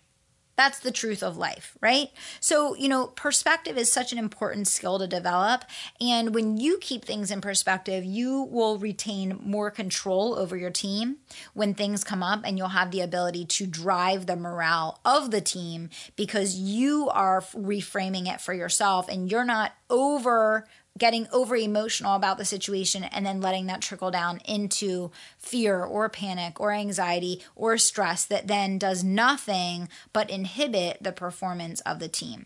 That's 0.55 0.79
the 0.79 0.91
truth 0.91 1.23
of 1.23 1.35
life, 1.35 1.75
right? 1.81 2.09
So, 2.39 2.75
you 2.75 2.87
know, 2.87 3.07
perspective 3.07 3.77
is 3.77 3.91
such 3.91 4.11
an 4.11 4.19
important 4.19 4.67
skill 4.67 4.99
to 4.99 5.07
develop. 5.07 5.65
And 5.99 6.35
when 6.35 6.57
you 6.57 6.77
keep 6.79 7.05
things 7.05 7.31
in 7.31 7.41
perspective, 7.41 8.03
you 8.03 8.43
will 8.43 8.77
retain 8.77 9.39
more 9.43 9.71
control 9.71 10.35
over 10.35 10.55
your 10.55 10.69
team 10.69 11.17
when 11.53 11.73
things 11.73 12.03
come 12.03 12.21
up, 12.21 12.41
and 12.45 12.57
you'll 12.57 12.69
have 12.69 12.91
the 12.91 13.01
ability 13.01 13.45
to 13.45 13.65
drive 13.65 14.27
the 14.27 14.35
morale 14.35 14.99
of 15.03 15.31
the 15.31 15.41
team 15.41 15.89
because 16.15 16.55
you 16.55 17.09
are 17.09 17.41
reframing 17.41 18.31
it 18.31 18.39
for 18.39 18.53
yourself 18.53 19.07
and 19.09 19.31
you're 19.31 19.45
not 19.45 19.73
over 19.89 20.67
getting 20.97 21.27
over 21.31 21.55
emotional 21.55 22.15
about 22.15 22.37
the 22.37 22.45
situation 22.45 23.03
and 23.03 23.25
then 23.25 23.41
letting 23.41 23.65
that 23.65 23.81
trickle 23.81 24.11
down 24.11 24.39
into 24.45 25.11
fear 25.37 25.83
or 25.83 26.07
panic 26.07 26.59
or 26.59 26.71
anxiety 26.71 27.41
or 27.55 27.77
stress 27.77 28.25
that 28.25 28.47
then 28.47 28.77
does 28.77 29.03
nothing 29.03 29.89
but 30.11 30.29
inhibit 30.29 31.01
the 31.01 31.11
performance 31.11 31.81
of 31.81 31.99
the 31.99 32.07
team. 32.07 32.45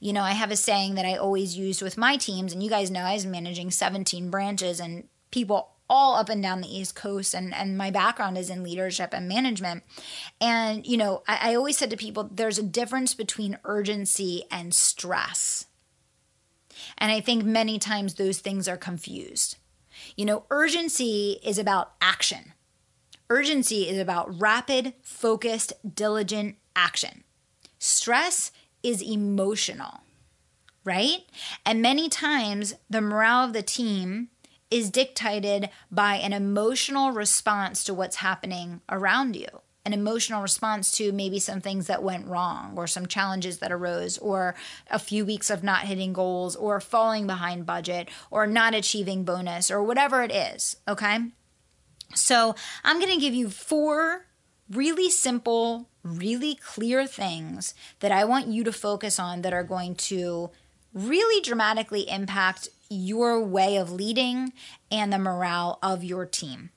You 0.00 0.12
know, 0.12 0.22
I 0.22 0.32
have 0.32 0.50
a 0.50 0.56
saying 0.56 0.94
that 0.94 1.04
I 1.04 1.16
always 1.16 1.58
use 1.58 1.82
with 1.82 1.98
my 1.98 2.16
teams, 2.16 2.52
and 2.52 2.62
you 2.62 2.70
guys 2.70 2.90
know 2.90 3.00
I 3.00 3.14
was 3.14 3.26
managing 3.26 3.70
17 3.70 4.30
branches 4.30 4.80
and 4.80 5.08
people 5.30 5.70
all 5.90 6.16
up 6.16 6.30
and 6.30 6.42
down 6.42 6.62
the 6.62 6.74
East 6.74 6.94
Coast, 6.94 7.34
and, 7.34 7.54
and 7.54 7.76
my 7.76 7.90
background 7.90 8.38
is 8.38 8.48
in 8.48 8.62
leadership 8.62 9.10
and 9.12 9.28
management. 9.28 9.82
And, 10.40 10.86
you 10.86 10.96
know, 10.96 11.22
I, 11.28 11.50
I 11.50 11.54
always 11.54 11.76
said 11.76 11.90
to 11.90 11.96
people, 11.96 12.30
there's 12.32 12.58
a 12.58 12.62
difference 12.62 13.14
between 13.14 13.58
urgency 13.64 14.44
and 14.50 14.74
stress. 14.74 15.66
And 16.98 17.10
I 17.10 17.20
think 17.20 17.44
many 17.44 17.78
times 17.78 18.14
those 18.14 18.38
things 18.38 18.68
are 18.68 18.76
confused. 18.76 19.56
You 20.16 20.24
know, 20.24 20.44
urgency 20.50 21.40
is 21.44 21.58
about 21.58 21.92
action. 22.00 22.52
Urgency 23.30 23.88
is 23.88 23.98
about 23.98 24.40
rapid, 24.40 24.94
focused, 25.02 25.72
diligent 25.94 26.56
action. 26.76 27.24
Stress 27.78 28.52
is 28.82 29.02
emotional, 29.02 30.00
right? 30.84 31.20
And 31.64 31.80
many 31.80 32.08
times 32.08 32.74
the 32.90 33.00
morale 33.00 33.44
of 33.44 33.52
the 33.52 33.62
team 33.62 34.28
is 34.70 34.90
dictated 34.90 35.70
by 35.90 36.16
an 36.16 36.32
emotional 36.32 37.12
response 37.12 37.84
to 37.84 37.94
what's 37.94 38.16
happening 38.16 38.80
around 38.88 39.36
you 39.36 39.46
an 39.84 39.92
emotional 39.92 40.42
response 40.42 40.90
to 40.92 41.12
maybe 41.12 41.38
some 41.38 41.60
things 41.60 41.86
that 41.86 42.02
went 42.02 42.26
wrong 42.26 42.74
or 42.76 42.86
some 42.86 43.06
challenges 43.06 43.58
that 43.58 43.72
arose 43.72 44.16
or 44.18 44.54
a 44.90 44.98
few 44.98 45.24
weeks 45.24 45.50
of 45.50 45.62
not 45.62 45.82
hitting 45.82 46.12
goals 46.12 46.56
or 46.56 46.80
falling 46.80 47.26
behind 47.26 47.66
budget 47.66 48.08
or 48.30 48.46
not 48.46 48.74
achieving 48.74 49.24
bonus 49.24 49.70
or 49.70 49.82
whatever 49.82 50.22
it 50.22 50.32
is. 50.32 50.76
Okay. 50.88 51.18
So 52.14 52.54
I'm 52.82 52.98
going 52.98 53.12
to 53.12 53.20
give 53.20 53.34
you 53.34 53.50
four 53.50 54.26
really 54.70 55.10
simple, 55.10 55.90
really 56.02 56.54
clear 56.54 57.06
things 57.06 57.74
that 58.00 58.12
I 58.12 58.24
want 58.24 58.48
you 58.48 58.64
to 58.64 58.72
focus 58.72 59.18
on 59.18 59.42
that 59.42 59.52
are 59.52 59.64
going 59.64 59.94
to 59.96 60.50
really 60.94 61.42
dramatically 61.42 62.08
impact 62.08 62.68
your 62.88 63.42
way 63.42 63.76
of 63.76 63.90
leading 63.90 64.52
and 64.90 65.12
the 65.12 65.18
morale 65.18 65.78
of 65.82 66.04
your 66.04 66.24
team. 66.24 66.70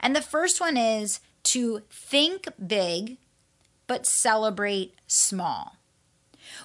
And 0.00 0.16
the 0.16 0.22
first 0.22 0.60
one 0.60 0.76
is 0.76 1.20
to 1.48 1.82
think 1.90 2.48
big, 2.64 3.18
but 3.86 4.06
celebrate 4.06 4.94
small. 5.06 5.76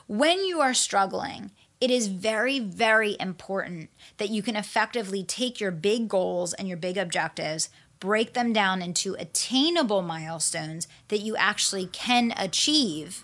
When 0.08 0.44
you 0.44 0.62
are 0.62 0.74
struggling, 0.74 1.52
it 1.80 1.92
is 1.92 2.08
very, 2.08 2.60
very 2.60 3.18
important 3.20 3.90
that 4.18 4.30
you 4.30 4.42
can 4.42 4.56
effectively 4.56 5.24
take 5.24 5.60
your 5.60 5.72
big 5.72 6.08
goals 6.08 6.54
and 6.54 6.68
your 6.68 6.78
big 6.78 6.98
objectives, 6.98 7.70
break 8.00 8.34
them 8.34 8.54
down 8.54 8.82
into 8.82 9.16
attainable 9.16 10.02
milestones 10.02 10.88
that 11.08 11.20
you 11.20 11.36
actually 11.36 11.88
can 11.88 12.34
achieve 12.38 13.24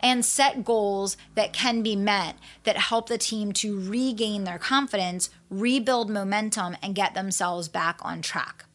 and 0.00 0.24
set 0.24 0.64
goals 0.64 1.16
that 1.34 1.52
can 1.52 1.82
be 1.82 1.96
met 1.96 2.36
that 2.64 2.76
help 2.76 3.08
the 3.08 3.18
team 3.18 3.52
to 3.52 3.80
regain 3.80 4.44
their 4.44 4.58
confidence, 4.58 5.30
rebuild 5.48 6.10
momentum, 6.10 6.76
and 6.82 6.94
get 6.94 7.14
themselves 7.14 7.68
back 7.68 7.98
on 8.02 8.22
track. 8.22 8.66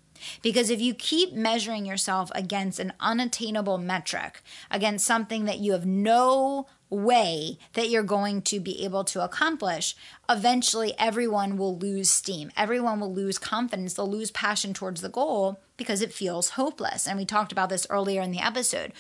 Because 0.42 0.70
if 0.70 0.82
you 0.82 0.94
keep 0.94 1.34
measuring 1.34 1.86
yourself 1.86 2.32
against 2.36 2.80
an 2.80 2.94
unattainable 3.00 3.78
metric, 3.78 4.42
against 4.70 5.06
something 5.06 5.46
that 5.46 5.60
you 5.60 5.72
have 5.74 5.86
no 5.86 6.68
way 6.90 7.58
that 7.74 7.90
you're 7.90 8.04
going 8.04 8.42
to 8.44 8.60
be 8.60 8.84
able 8.84 9.04
to 9.04 9.24
accomplish, 9.24 9.96
eventually 10.30 10.94
everyone 10.98 11.58
will 11.58 11.78
lose 11.78 12.10
steam. 12.10 12.52
Everyone 12.56 13.00
will 13.00 13.14
lose 13.14 13.38
confidence. 13.38 13.94
They'll 13.94 14.10
lose 14.10 14.32
passion 14.32 14.74
towards 14.74 15.02
the 15.02 15.10
goal 15.10 15.60
because 15.78 16.02
it 16.02 16.14
feels 16.14 16.52
hopeless. 16.52 17.08
And 17.08 17.18
we 17.18 17.26
talked 17.26 17.52
about 17.52 17.70
this 17.70 17.88
earlier 17.90 18.22
in 18.22 18.32
the 18.32 18.46
episode. 18.46 18.94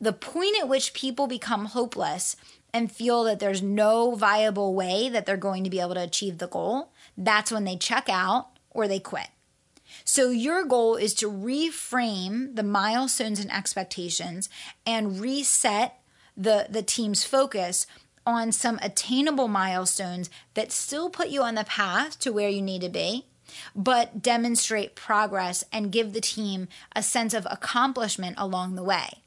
The 0.00 0.12
point 0.12 0.56
at 0.60 0.68
which 0.68 0.94
people 0.94 1.26
become 1.26 1.66
hopeless 1.66 2.36
and 2.72 2.90
feel 2.90 3.22
that 3.24 3.38
there's 3.38 3.62
no 3.62 4.16
viable 4.16 4.74
way 4.74 5.08
that 5.08 5.26
they're 5.26 5.36
going 5.36 5.64
to 5.64 5.70
be 5.70 5.80
able 5.80 5.94
to 5.94 6.02
achieve 6.02 6.38
the 6.38 6.48
goal, 6.48 6.92
that's 7.16 7.52
when 7.52 7.64
they 7.64 7.76
check 7.76 8.08
out 8.08 8.48
or 8.70 8.88
they 8.88 8.98
quit. 8.98 9.28
So, 10.04 10.30
your 10.30 10.64
goal 10.64 10.96
is 10.96 11.14
to 11.14 11.30
reframe 11.30 12.56
the 12.56 12.62
milestones 12.62 13.40
and 13.40 13.52
expectations 13.52 14.48
and 14.86 15.20
reset 15.20 16.00
the, 16.36 16.66
the 16.68 16.82
team's 16.82 17.24
focus 17.24 17.86
on 18.26 18.52
some 18.52 18.78
attainable 18.82 19.48
milestones 19.48 20.30
that 20.54 20.72
still 20.72 21.10
put 21.10 21.28
you 21.28 21.42
on 21.42 21.54
the 21.54 21.64
path 21.64 22.18
to 22.20 22.32
where 22.32 22.48
you 22.48 22.62
need 22.62 22.80
to 22.80 22.88
be, 22.88 23.26
but 23.74 24.22
demonstrate 24.22 24.94
progress 24.94 25.64
and 25.72 25.92
give 25.92 26.12
the 26.12 26.20
team 26.20 26.68
a 26.96 27.02
sense 27.02 27.34
of 27.34 27.46
accomplishment 27.50 28.34
along 28.38 28.74
the 28.74 28.82
way. 28.82 29.23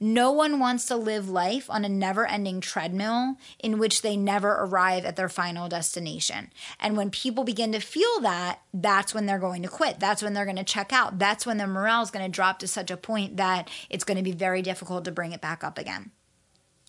No 0.00 0.30
one 0.32 0.58
wants 0.58 0.86
to 0.86 0.96
live 0.96 1.28
life 1.28 1.70
on 1.70 1.84
a 1.84 1.88
never 1.88 2.26
ending 2.26 2.60
treadmill 2.60 3.36
in 3.58 3.78
which 3.78 4.02
they 4.02 4.16
never 4.16 4.50
arrive 4.52 5.04
at 5.04 5.16
their 5.16 5.28
final 5.28 5.68
destination. 5.68 6.50
And 6.80 6.96
when 6.96 7.10
people 7.10 7.44
begin 7.44 7.72
to 7.72 7.80
feel 7.80 8.20
that, 8.20 8.60
that's 8.72 9.14
when 9.14 9.26
they're 9.26 9.38
going 9.38 9.62
to 9.62 9.68
quit. 9.68 10.00
That's 10.00 10.22
when 10.22 10.34
they're 10.34 10.44
going 10.44 10.56
to 10.56 10.64
check 10.64 10.92
out. 10.92 11.18
That's 11.18 11.46
when 11.46 11.58
their 11.58 11.66
morale 11.66 12.02
is 12.02 12.10
going 12.10 12.24
to 12.24 12.30
drop 12.30 12.58
to 12.60 12.68
such 12.68 12.90
a 12.90 12.96
point 12.96 13.36
that 13.36 13.68
it's 13.90 14.04
going 14.04 14.18
to 14.18 14.22
be 14.22 14.32
very 14.32 14.62
difficult 14.62 15.04
to 15.04 15.12
bring 15.12 15.32
it 15.32 15.40
back 15.40 15.62
up 15.62 15.78
again. 15.78 16.10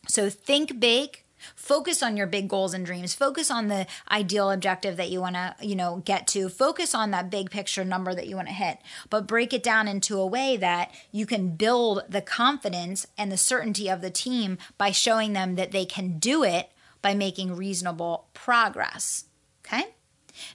So 0.08 0.30
think 0.30 0.80
big, 0.80 1.24
Focus 1.56 2.02
on 2.02 2.18
your 2.18 2.28
big 2.28 2.48
goals 2.48 2.74
and 2.74 2.86
dreams. 2.86 3.14
Focus 3.14 3.52
on 3.52 3.68
the 3.68 3.88
ideal 4.12 4.52
objective 4.52 4.98
that 4.98 5.10
you 5.10 5.22
want 5.22 5.36
to, 5.36 5.56
you 5.62 5.76
know, 5.76 6.02
get 6.06 6.28
to. 6.28 6.50
Focus 6.50 6.96
on 6.96 7.12
that 7.12 7.30
big 7.30 7.50
picture 7.50 7.86
number 7.86 8.14
that 8.14 8.28
you 8.28 8.36
want 8.36 8.48
to 8.48 8.54
hit. 8.54 8.80
But 9.10 9.28
break 9.28 9.54
it 9.54 9.64
down 9.64 9.88
into 9.88 10.20
a 10.20 10.26
way 10.26 10.58
that 10.58 10.92
you 11.12 11.26
can 11.26 11.56
build 11.56 12.04
the 12.10 12.22
confidence 12.22 13.06
and 13.18 13.32
the 13.32 13.38
certainty 13.38 13.90
of 13.90 14.02
the 14.02 14.10
team 14.10 14.58
by 14.78 14.92
showing 14.92 15.34
them 15.34 15.56
that 15.56 15.72
they 15.72 15.86
can 15.86 16.20
do 16.20 16.44
it 16.44 16.72
by 17.02 17.14
making 17.14 17.56
reasonable 17.56 18.28
progress. 18.34 19.26
Okay? 19.66 19.96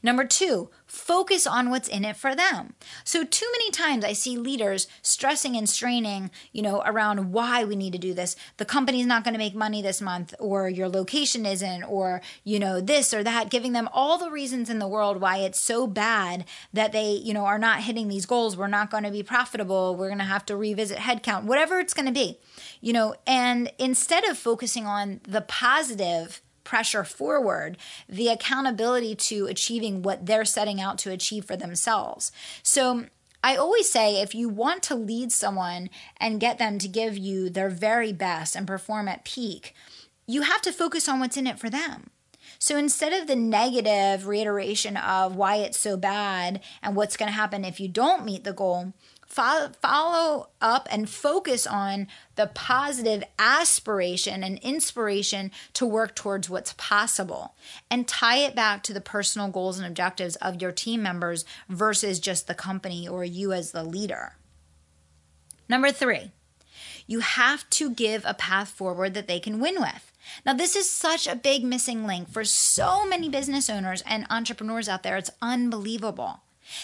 Number 0.02 0.24
two, 0.24 0.70
focus 0.90 1.46
on 1.46 1.70
what's 1.70 1.88
in 1.88 2.04
it 2.04 2.16
for 2.16 2.34
them. 2.34 2.74
So, 3.04 3.24
too 3.24 3.46
many 3.52 3.70
times 3.70 4.04
I 4.04 4.12
see 4.12 4.36
leaders 4.36 4.88
stressing 5.02 5.56
and 5.56 5.68
straining, 5.68 6.32
you 6.52 6.62
know, 6.62 6.82
around 6.84 7.32
why 7.32 7.64
we 7.64 7.76
need 7.76 7.92
to 7.92 7.98
do 7.98 8.12
this. 8.12 8.34
The 8.56 8.64
company's 8.64 9.06
not 9.06 9.22
going 9.22 9.34
to 9.34 9.38
make 9.38 9.54
money 9.54 9.82
this 9.82 10.00
month, 10.00 10.34
or 10.40 10.68
your 10.68 10.88
location 10.88 11.46
isn't, 11.46 11.84
or, 11.84 12.20
you 12.42 12.58
know, 12.58 12.80
this 12.80 13.14
or 13.14 13.22
that, 13.22 13.50
giving 13.50 13.72
them 13.72 13.88
all 13.92 14.18
the 14.18 14.30
reasons 14.30 14.68
in 14.68 14.80
the 14.80 14.88
world 14.88 15.20
why 15.20 15.38
it's 15.38 15.60
so 15.60 15.86
bad 15.86 16.44
that 16.72 16.90
they, 16.90 17.12
you 17.12 17.32
know, 17.32 17.46
are 17.46 17.58
not 17.58 17.84
hitting 17.84 18.08
these 18.08 18.26
goals. 18.26 18.56
We're 18.56 18.66
not 18.66 18.90
going 18.90 19.04
to 19.04 19.12
be 19.12 19.22
profitable. 19.22 19.94
We're 19.94 20.08
going 20.08 20.18
to 20.18 20.24
have 20.24 20.46
to 20.46 20.56
revisit 20.56 20.98
headcount, 20.98 21.44
whatever 21.44 21.78
it's 21.78 21.94
going 21.94 22.06
to 22.06 22.12
be, 22.12 22.38
you 22.80 22.92
know, 22.92 23.14
and 23.28 23.70
instead 23.78 24.24
of 24.24 24.36
focusing 24.36 24.86
on 24.86 25.20
the 25.22 25.42
positive, 25.42 26.42
pressure 26.64 27.04
forward 27.04 27.76
the 28.08 28.28
accountability 28.28 29.14
to 29.14 29.46
achieving 29.46 30.02
what 30.02 30.26
they're 30.26 30.44
setting 30.44 30.80
out 30.80 30.98
to 30.98 31.10
achieve 31.10 31.44
for 31.44 31.56
themselves. 31.56 32.32
So, 32.62 33.06
I 33.42 33.56
always 33.56 33.90
say 33.90 34.20
if 34.20 34.34
you 34.34 34.50
want 34.50 34.82
to 34.84 34.94
lead 34.94 35.32
someone 35.32 35.88
and 36.18 36.40
get 36.40 36.58
them 36.58 36.78
to 36.78 36.86
give 36.86 37.16
you 37.16 37.48
their 37.48 37.70
very 37.70 38.12
best 38.12 38.54
and 38.54 38.66
perform 38.66 39.08
at 39.08 39.24
peak, 39.24 39.74
you 40.26 40.42
have 40.42 40.60
to 40.62 40.72
focus 40.72 41.08
on 41.08 41.20
what's 41.20 41.38
in 41.38 41.46
it 41.46 41.58
for 41.58 41.70
them. 41.70 42.10
So 42.58 42.76
instead 42.76 43.14
of 43.14 43.26
the 43.26 43.36
negative 43.36 44.26
reiteration 44.26 44.96
of 44.96 45.34
why 45.34 45.56
it's 45.56 45.80
so 45.80 45.96
bad 45.96 46.60
and 46.82 46.94
what's 46.94 47.16
going 47.16 47.28
to 47.28 47.34
happen 47.34 47.64
if 47.64 47.80
you 47.80 47.88
don't 47.88 48.24
meet 48.24 48.44
the 48.44 48.52
goal, 48.52 48.92
follow, 49.30 50.48
up 50.60 50.88
and 50.90 51.08
focus 51.08 51.66
on 51.66 52.08
the 52.34 52.48
positive 52.48 53.22
aspiration 53.38 54.42
and 54.42 54.58
inspiration 54.58 55.50
to 55.72 55.86
work 55.86 56.14
towards 56.16 56.50
what's 56.50 56.74
possible 56.76 57.54
and 57.90 58.08
tie 58.08 58.38
it 58.38 58.56
back 58.56 58.82
to 58.82 58.92
the 58.92 59.00
personal 59.00 59.48
goals 59.48 59.78
and 59.78 59.86
objectives 59.86 60.36
of 60.36 60.60
your 60.60 60.72
team 60.72 61.02
members 61.02 61.44
versus 61.68 62.18
just 62.18 62.46
the 62.46 62.54
company 62.54 63.06
or 63.06 63.24
you 63.24 63.52
as 63.52 63.70
the 63.70 63.84
leader. 63.84 64.34
Number 65.68 65.92
three, 65.92 66.32
you 67.06 67.20
have 67.20 67.68
to 67.70 67.90
give 67.90 68.24
a 68.26 68.34
path 68.34 68.70
forward 68.70 69.14
that 69.14 69.28
they 69.28 69.38
can 69.40 69.60
win 69.60 69.80
with. 69.80 70.12
Now, 70.44 70.52
this 70.52 70.76
is 70.76 70.90
such 70.90 71.26
a 71.26 71.36
big 71.36 71.64
missing 71.64 72.06
link 72.06 72.28
for 72.28 72.44
so 72.44 73.06
many 73.06 73.28
business 73.28 73.70
owners 73.70 74.02
and 74.06 74.26
entrepreneurs 74.28 74.88
out 74.88 75.02
there. 75.02 75.16
It's 75.16 75.30
unbelievable. 75.40 76.40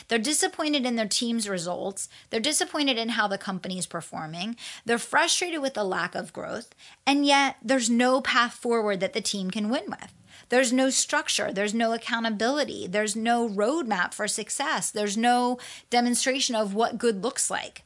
They're 0.08 0.18
disappointed 0.18 0.84
in 0.84 0.96
their 0.96 1.08
team's 1.08 1.48
results. 1.48 2.08
They're 2.30 2.40
disappointed 2.40 2.98
in 2.98 3.10
how 3.10 3.28
the 3.28 3.38
company 3.38 3.78
is 3.78 3.86
performing. 3.86 4.56
They're 4.84 4.98
frustrated 4.98 5.62
with 5.62 5.74
the 5.74 5.84
lack 5.84 6.14
of 6.14 6.32
growth. 6.32 6.74
And 7.06 7.24
yet, 7.26 7.56
there's 7.62 7.90
no 7.90 8.20
path 8.20 8.54
forward 8.54 9.00
that 9.00 9.12
the 9.12 9.20
team 9.20 9.50
can 9.50 9.70
win 9.70 9.84
with. 9.88 10.12
There's 10.48 10.72
no 10.72 10.90
structure. 10.90 11.52
There's 11.52 11.74
no 11.74 11.92
accountability. 11.92 12.86
There's 12.86 13.16
no 13.16 13.48
roadmap 13.48 14.14
for 14.14 14.28
success. 14.28 14.90
There's 14.90 15.16
no 15.16 15.58
demonstration 15.90 16.54
of 16.54 16.74
what 16.74 16.98
good 16.98 17.22
looks 17.22 17.50
like. 17.50 17.85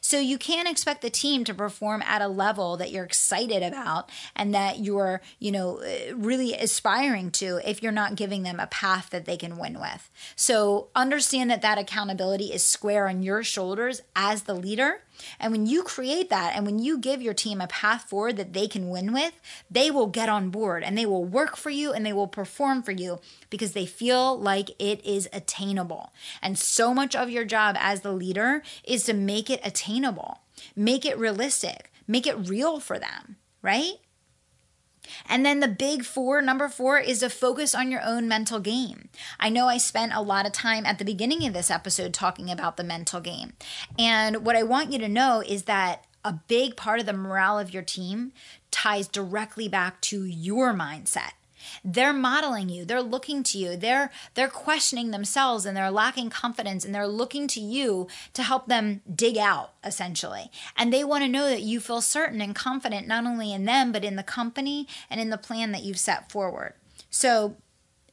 So 0.00 0.18
you 0.18 0.38
can't 0.38 0.68
expect 0.68 1.02
the 1.02 1.10
team 1.10 1.44
to 1.44 1.54
perform 1.54 2.02
at 2.02 2.22
a 2.22 2.28
level 2.28 2.76
that 2.76 2.90
you're 2.90 3.04
excited 3.04 3.62
about 3.62 4.10
and 4.34 4.54
that 4.54 4.78
you're, 4.78 5.20
you 5.38 5.52
know, 5.52 5.80
uh, 5.80 6.14
really 6.14 6.54
aspiring 6.54 7.30
to 7.32 7.60
if 7.68 7.82
you're 7.82 7.92
not 7.92 8.16
giving 8.16 8.42
them 8.42 8.60
a 8.60 8.66
path 8.66 9.10
that 9.10 9.24
they 9.24 9.36
can 9.36 9.58
win 9.58 9.80
with. 9.80 10.10
So 10.34 10.88
understand 10.94 11.50
that 11.50 11.62
that 11.62 11.78
accountability 11.78 12.46
is 12.46 12.62
square 12.62 13.08
on 13.08 13.22
your 13.22 13.42
shoulders 13.42 14.02
as 14.14 14.42
the 14.42 14.54
leader 14.54 15.02
And 15.38 15.52
when 15.52 15.66
you 15.66 15.82
create 15.82 16.30
that 16.30 16.54
and 16.54 16.66
when 16.66 16.78
you 16.78 16.98
give 16.98 17.22
your 17.22 17.34
team 17.34 17.60
a 17.60 17.66
path 17.66 18.08
forward 18.08 18.36
that 18.36 18.52
they 18.52 18.68
can 18.68 18.88
win 18.88 19.12
with, 19.12 19.32
they 19.70 19.90
will 19.90 20.06
get 20.06 20.28
on 20.28 20.50
board 20.50 20.82
and 20.82 20.96
they 20.96 21.06
will 21.06 21.24
work 21.24 21.56
for 21.56 21.70
you 21.70 21.92
and 21.92 22.04
they 22.04 22.12
will 22.12 22.26
perform 22.26 22.82
for 22.82 22.92
you 22.92 23.20
because 23.50 23.72
they 23.72 23.86
feel 23.86 24.38
like 24.38 24.70
it 24.78 25.04
is 25.04 25.28
attainable. 25.32 26.12
And 26.42 26.58
so 26.58 26.94
much 26.94 27.14
of 27.14 27.30
your 27.30 27.44
job 27.44 27.76
as 27.78 28.00
the 28.00 28.12
leader 28.12 28.62
is 28.84 29.04
to 29.04 29.14
make 29.14 29.50
it 29.50 29.60
attainable, 29.64 30.40
make 30.74 31.04
it 31.04 31.18
realistic, 31.18 31.92
make 32.06 32.26
it 32.26 32.48
real 32.48 32.80
for 32.80 32.98
them, 32.98 33.36
right? 33.62 33.94
And 35.28 35.44
then 35.44 35.60
the 35.60 35.68
big 35.68 36.04
four, 36.04 36.42
number 36.42 36.68
four, 36.68 36.98
is 36.98 37.20
to 37.20 37.30
focus 37.30 37.74
on 37.74 37.90
your 37.90 38.02
own 38.04 38.28
mental 38.28 38.60
game. 38.60 39.08
I 39.38 39.48
know 39.48 39.68
I 39.68 39.78
spent 39.78 40.12
a 40.14 40.20
lot 40.20 40.46
of 40.46 40.52
time 40.52 40.86
at 40.86 40.98
the 40.98 41.04
beginning 41.04 41.46
of 41.46 41.52
this 41.52 41.70
episode 41.70 42.12
talking 42.14 42.50
about 42.50 42.76
the 42.76 42.84
mental 42.84 43.20
game. 43.20 43.54
And 43.98 44.44
what 44.44 44.56
I 44.56 44.62
want 44.62 44.92
you 44.92 44.98
to 44.98 45.08
know 45.08 45.42
is 45.46 45.64
that 45.64 46.04
a 46.24 46.40
big 46.48 46.76
part 46.76 46.98
of 47.00 47.06
the 47.06 47.12
morale 47.12 47.58
of 47.58 47.72
your 47.72 47.84
team 47.84 48.32
ties 48.70 49.06
directly 49.06 49.68
back 49.68 50.00
to 50.02 50.24
your 50.24 50.74
mindset. 50.74 51.32
They're 51.84 52.12
modeling 52.12 52.68
you. 52.68 52.84
They're 52.84 53.02
looking 53.02 53.42
to 53.44 53.58
you. 53.58 53.76
They're 53.76 54.10
they're 54.34 54.48
questioning 54.48 55.10
themselves 55.10 55.66
and 55.66 55.76
they're 55.76 55.90
lacking 55.90 56.30
confidence 56.30 56.84
and 56.84 56.94
they're 56.94 57.06
looking 57.06 57.48
to 57.48 57.60
you 57.60 58.08
to 58.32 58.42
help 58.42 58.66
them 58.66 59.02
dig 59.12 59.36
out 59.36 59.72
essentially. 59.84 60.50
And 60.76 60.92
they 60.92 61.04
want 61.04 61.24
to 61.24 61.28
know 61.28 61.48
that 61.48 61.62
you 61.62 61.80
feel 61.80 62.00
certain 62.00 62.40
and 62.40 62.54
confident 62.54 63.06
not 63.06 63.24
only 63.26 63.52
in 63.52 63.64
them 63.64 63.92
but 63.92 64.04
in 64.04 64.16
the 64.16 64.22
company 64.22 64.86
and 65.10 65.20
in 65.20 65.30
the 65.30 65.38
plan 65.38 65.72
that 65.72 65.82
you've 65.82 65.98
set 65.98 66.30
forward. 66.30 66.74
So 67.10 67.56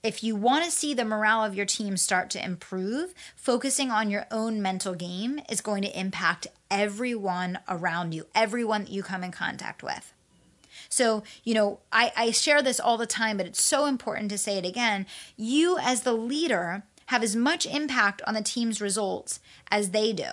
if 0.04 0.22
you 0.22 0.36
want 0.36 0.66
to 0.66 0.72
see 0.72 0.94
the 0.94 1.06
morale 1.06 1.46
of 1.46 1.56
your 1.56 1.66
team 1.66 1.96
start 1.96 2.30
to 2.32 2.44
improve, 2.44 3.14
focusing 3.38 3.90
on 3.90 4.10
your 4.10 4.26
own 4.32 4.62
mental 4.62 4.96
game 4.96 5.40
is 5.50 5.62
going 5.62 5.82
to 5.84 6.00
impact 6.00 6.48
everyone 6.70 7.60
around 7.70 8.14
you, 8.14 8.26
everyone 8.36 8.84
that 8.84 8.92
you 8.92 9.02
come 9.02 9.24
in 9.24 9.32
contact 9.32 9.82
with. 9.82 10.14
So, 10.94 11.24
you 11.44 11.54
know, 11.54 11.80
I, 11.92 12.12
I 12.16 12.32
share 12.32 12.62
this 12.62 12.80
all 12.80 12.98
the 12.98 13.08
time, 13.08 13.38
but 13.38 13.48
it's 13.48 13.64
so 13.64 13.86
important 13.88 14.30
to 14.30 14.38
say 14.38 14.58
it 14.58 14.66
again. 14.66 15.08
You, 15.36 15.78
as 15.80 16.04
the 16.04 16.14
leader, 16.14 16.84
have 17.08 17.24
as 17.24 17.36
much 17.36 17.66
impact 17.66 18.22
on 18.28 18.36
the 18.36 18.42
team's 18.42 18.80
results 18.80 19.40
as 19.72 19.90
they 19.90 20.14
do. 20.14 20.30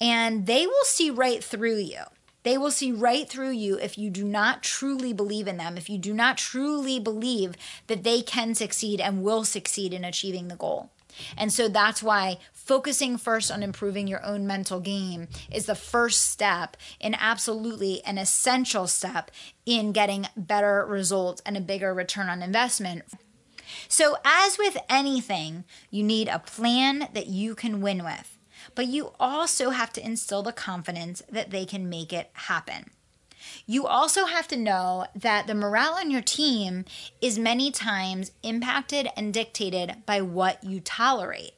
And 0.00 0.46
they 0.46 0.66
will 0.66 0.84
see 0.84 1.10
right 1.10 1.42
through 1.42 1.78
you. 1.78 2.02
They 2.44 2.56
will 2.56 2.70
see 2.70 2.92
right 2.92 3.28
through 3.28 3.50
you 3.50 3.76
if 3.76 3.98
you 3.98 4.08
do 4.08 4.24
not 4.24 4.62
truly 4.62 5.12
believe 5.12 5.48
in 5.48 5.56
them, 5.56 5.76
if 5.76 5.90
you 5.90 5.98
do 5.98 6.14
not 6.14 6.38
truly 6.38 7.00
believe 7.00 7.56
that 7.88 8.04
they 8.04 8.22
can 8.22 8.54
succeed 8.54 9.00
and 9.00 9.24
will 9.24 9.42
succeed 9.42 9.92
in 9.92 10.04
achieving 10.04 10.46
the 10.46 10.54
goal. 10.54 10.90
And 11.36 11.52
so 11.52 11.66
that's 11.68 12.04
why 12.04 12.38
focusing 12.66 13.16
first 13.16 13.52
on 13.52 13.62
improving 13.62 14.08
your 14.08 14.24
own 14.26 14.44
mental 14.44 14.80
game 14.80 15.28
is 15.52 15.66
the 15.66 15.74
first 15.76 16.22
step 16.22 16.76
and 17.00 17.16
absolutely 17.20 18.02
an 18.04 18.18
essential 18.18 18.88
step 18.88 19.30
in 19.64 19.92
getting 19.92 20.26
better 20.36 20.84
results 20.84 21.40
and 21.46 21.56
a 21.56 21.60
bigger 21.60 21.94
return 21.94 22.28
on 22.28 22.42
investment. 22.42 23.04
So, 23.88 24.16
as 24.24 24.58
with 24.58 24.76
anything, 24.88 25.64
you 25.90 26.02
need 26.02 26.26
a 26.28 26.40
plan 26.40 27.08
that 27.14 27.28
you 27.28 27.54
can 27.54 27.80
win 27.80 28.02
with, 28.04 28.36
but 28.74 28.86
you 28.86 29.12
also 29.20 29.70
have 29.70 29.92
to 29.94 30.04
instill 30.04 30.42
the 30.42 30.52
confidence 30.52 31.22
that 31.30 31.50
they 31.50 31.64
can 31.64 31.88
make 31.88 32.12
it 32.12 32.30
happen. 32.32 32.90
You 33.64 33.86
also 33.86 34.26
have 34.26 34.48
to 34.48 34.56
know 34.56 35.06
that 35.14 35.46
the 35.46 35.54
morale 35.54 35.94
on 35.94 36.10
your 36.10 36.22
team 36.22 36.84
is 37.20 37.38
many 37.38 37.70
times 37.70 38.32
impacted 38.42 39.08
and 39.16 39.32
dictated 39.32 40.02
by 40.04 40.20
what 40.20 40.64
you 40.64 40.80
tolerate. 40.80 41.55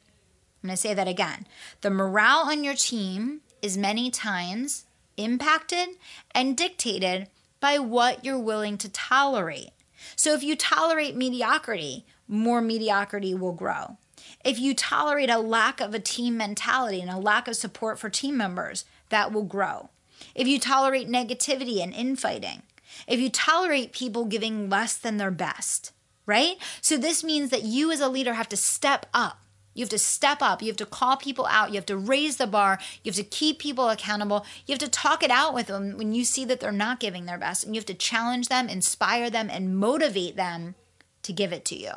I'm 0.62 0.68
going 0.68 0.76
to 0.76 0.80
say 0.80 0.94
that 0.94 1.08
again. 1.08 1.46
The 1.80 1.90
morale 1.90 2.50
on 2.50 2.64
your 2.64 2.74
team 2.74 3.40
is 3.62 3.76
many 3.76 4.10
times 4.10 4.84
impacted 5.16 5.88
and 6.34 6.56
dictated 6.56 7.28
by 7.60 7.78
what 7.78 8.24
you're 8.24 8.38
willing 8.38 8.78
to 8.78 8.88
tolerate. 8.88 9.70
So 10.16 10.34
if 10.34 10.42
you 10.42 10.56
tolerate 10.56 11.16
mediocrity, 11.16 12.06
more 12.26 12.60
mediocrity 12.60 13.34
will 13.34 13.52
grow. 13.52 13.98
If 14.44 14.58
you 14.58 14.74
tolerate 14.74 15.30
a 15.30 15.38
lack 15.38 15.80
of 15.80 15.94
a 15.94 16.00
team 16.00 16.36
mentality 16.36 17.00
and 17.00 17.10
a 17.10 17.18
lack 17.18 17.48
of 17.48 17.56
support 17.56 17.98
for 17.98 18.08
team 18.08 18.36
members, 18.36 18.84
that 19.08 19.32
will 19.32 19.44
grow 19.44 19.90
if 20.34 20.46
you 20.46 20.58
tolerate 20.58 21.08
negativity 21.08 21.82
and 21.82 21.92
infighting, 21.92 22.62
if 23.06 23.20
you 23.20 23.30
tolerate 23.30 23.92
people 23.92 24.24
giving 24.24 24.68
less 24.68 24.96
than 24.96 25.16
their 25.16 25.30
best, 25.30 25.92
right? 26.26 26.56
So 26.80 26.96
this 26.96 27.24
means 27.24 27.50
that 27.50 27.64
you 27.64 27.90
as 27.90 28.00
a 28.00 28.08
leader 28.08 28.34
have 28.34 28.48
to 28.50 28.56
step 28.56 29.06
up. 29.12 29.40
You 29.78 29.82
have 29.84 29.90
to 29.90 29.98
step 29.98 30.42
up. 30.42 30.60
You 30.60 30.66
have 30.66 30.76
to 30.78 30.86
call 30.86 31.16
people 31.16 31.46
out. 31.46 31.68
You 31.68 31.76
have 31.76 31.86
to 31.86 31.96
raise 31.96 32.36
the 32.36 32.48
bar. 32.48 32.80
You 33.04 33.10
have 33.10 33.16
to 33.16 33.22
keep 33.22 33.60
people 33.60 33.88
accountable. 33.88 34.44
You 34.66 34.72
have 34.72 34.80
to 34.80 34.88
talk 34.88 35.22
it 35.22 35.30
out 35.30 35.54
with 35.54 35.68
them 35.68 35.96
when 35.96 36.12
you 36.12 36.24
see 36.24 36.44
that 36.46 36.58
they're 36.58 36.72
not 36.72 36.98
giving 36.98 37.26
their 37.26 37.38
best. 37.38 37.62
And 37.62 37.76
you 37.76 37.78
have 37.78 37.86
to 37.86 37.94
challenge 37.94 38.48
them, 38.48 38.68
inspire 38.68 39.30
them, 39.30 39.48
and 39.48 39.78
motivate 39.78 40.34
them 40.34 40.74
to 41.22 41.32
give 41.32 41.52
it 41.52 41.64
to 41.66 41.76
you, 41.76 41.92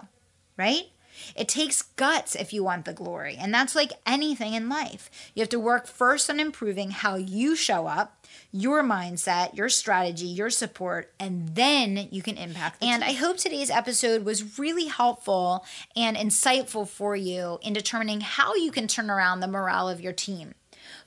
right? 0.58 0.91
It 1.36 1.48
takes 1.48 1.82
guts 1.82 2.36
if 2.36 2.54
you 2.54 2.64
want 2.64 2.86
the 2.86 2.94
glory. 2.94 3.36
And 3.40 3.54
that's 3.54 3.76
like 3.76 3.92
anything 4.06 4.54
in 4.54 4.70
life. 4.70 5.10
You 5.36 5.42
have 5.42 5.50
to 5.50 5.60
work 5.60 5.88
first 5.88 6.30
on 6.30 6.40
improving 6.40 6.92
how 6.92 7.16
you 7.16 7.56
show 7.56 7.88
up, 7.88 8.26
your 8.52 8.84
mindset, 8.84 9.56
your 9.56 9.70
strategy, 9.70 10.28
your 10.28 10.50
support, 10.50 11.14
and 11.20 11.56
then 11.56 12.08
you 12.12 12.22
can 12.22 12.38
impact. 12.38 12.84
and. 12.84 13.04
I 13.04 13.14
hope 13.14 13.38
today's 13.38 13.70
episode 13.70 14.26
was 14.26 14.60
really 14.60 14.86
helpful 14.86 15.66
and 15.96 16.16
insightful 16.16 16.88
for 16.88 17.16
you 17.16 17.60
in 17.62 17.74
determining 17.74 18.22
how 18.22 18.56
you 18.56 18.72
can 18.72 18.88
turn 18.88 19.10
around 19.10 19.40
the 19.40 19.48
morale 19.48 19.90
of 19.90 20.02
your 20.02 20.14
team. 20.14 20.54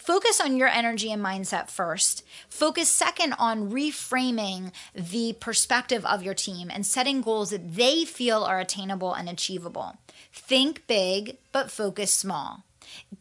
Focus 0.05 0.39
on 0.39 0.59
your 0.59 0.69
energy 0.69 1.11
and 1.11 1.25
mindset 1.25 1.71
first. 1.71 2.27
Focus 2.51 2.91
second 2.91 3.33
on 3.39 3.71
reframing 3.71 4.71
the 4.95 5.33
perspective 5.41 6.05
of 6.05 6.23
your 6.23 6.35
team 6.35 6.71
and 6.71 6.85
setting 6.85 7.23
goals 7.23 7.49
that 7.49 7.75
they 7.75 8.05
feel 8.05 8.45
are 8.45 8.61
attainable 8.61 9.15
and 9.15 9.31
achievable. 9.31 9.97
Think 10.31 10.87
big, 10.87 11.39
but 11.53 11.71
focus 11.71 12.13
small. 12.13 12.65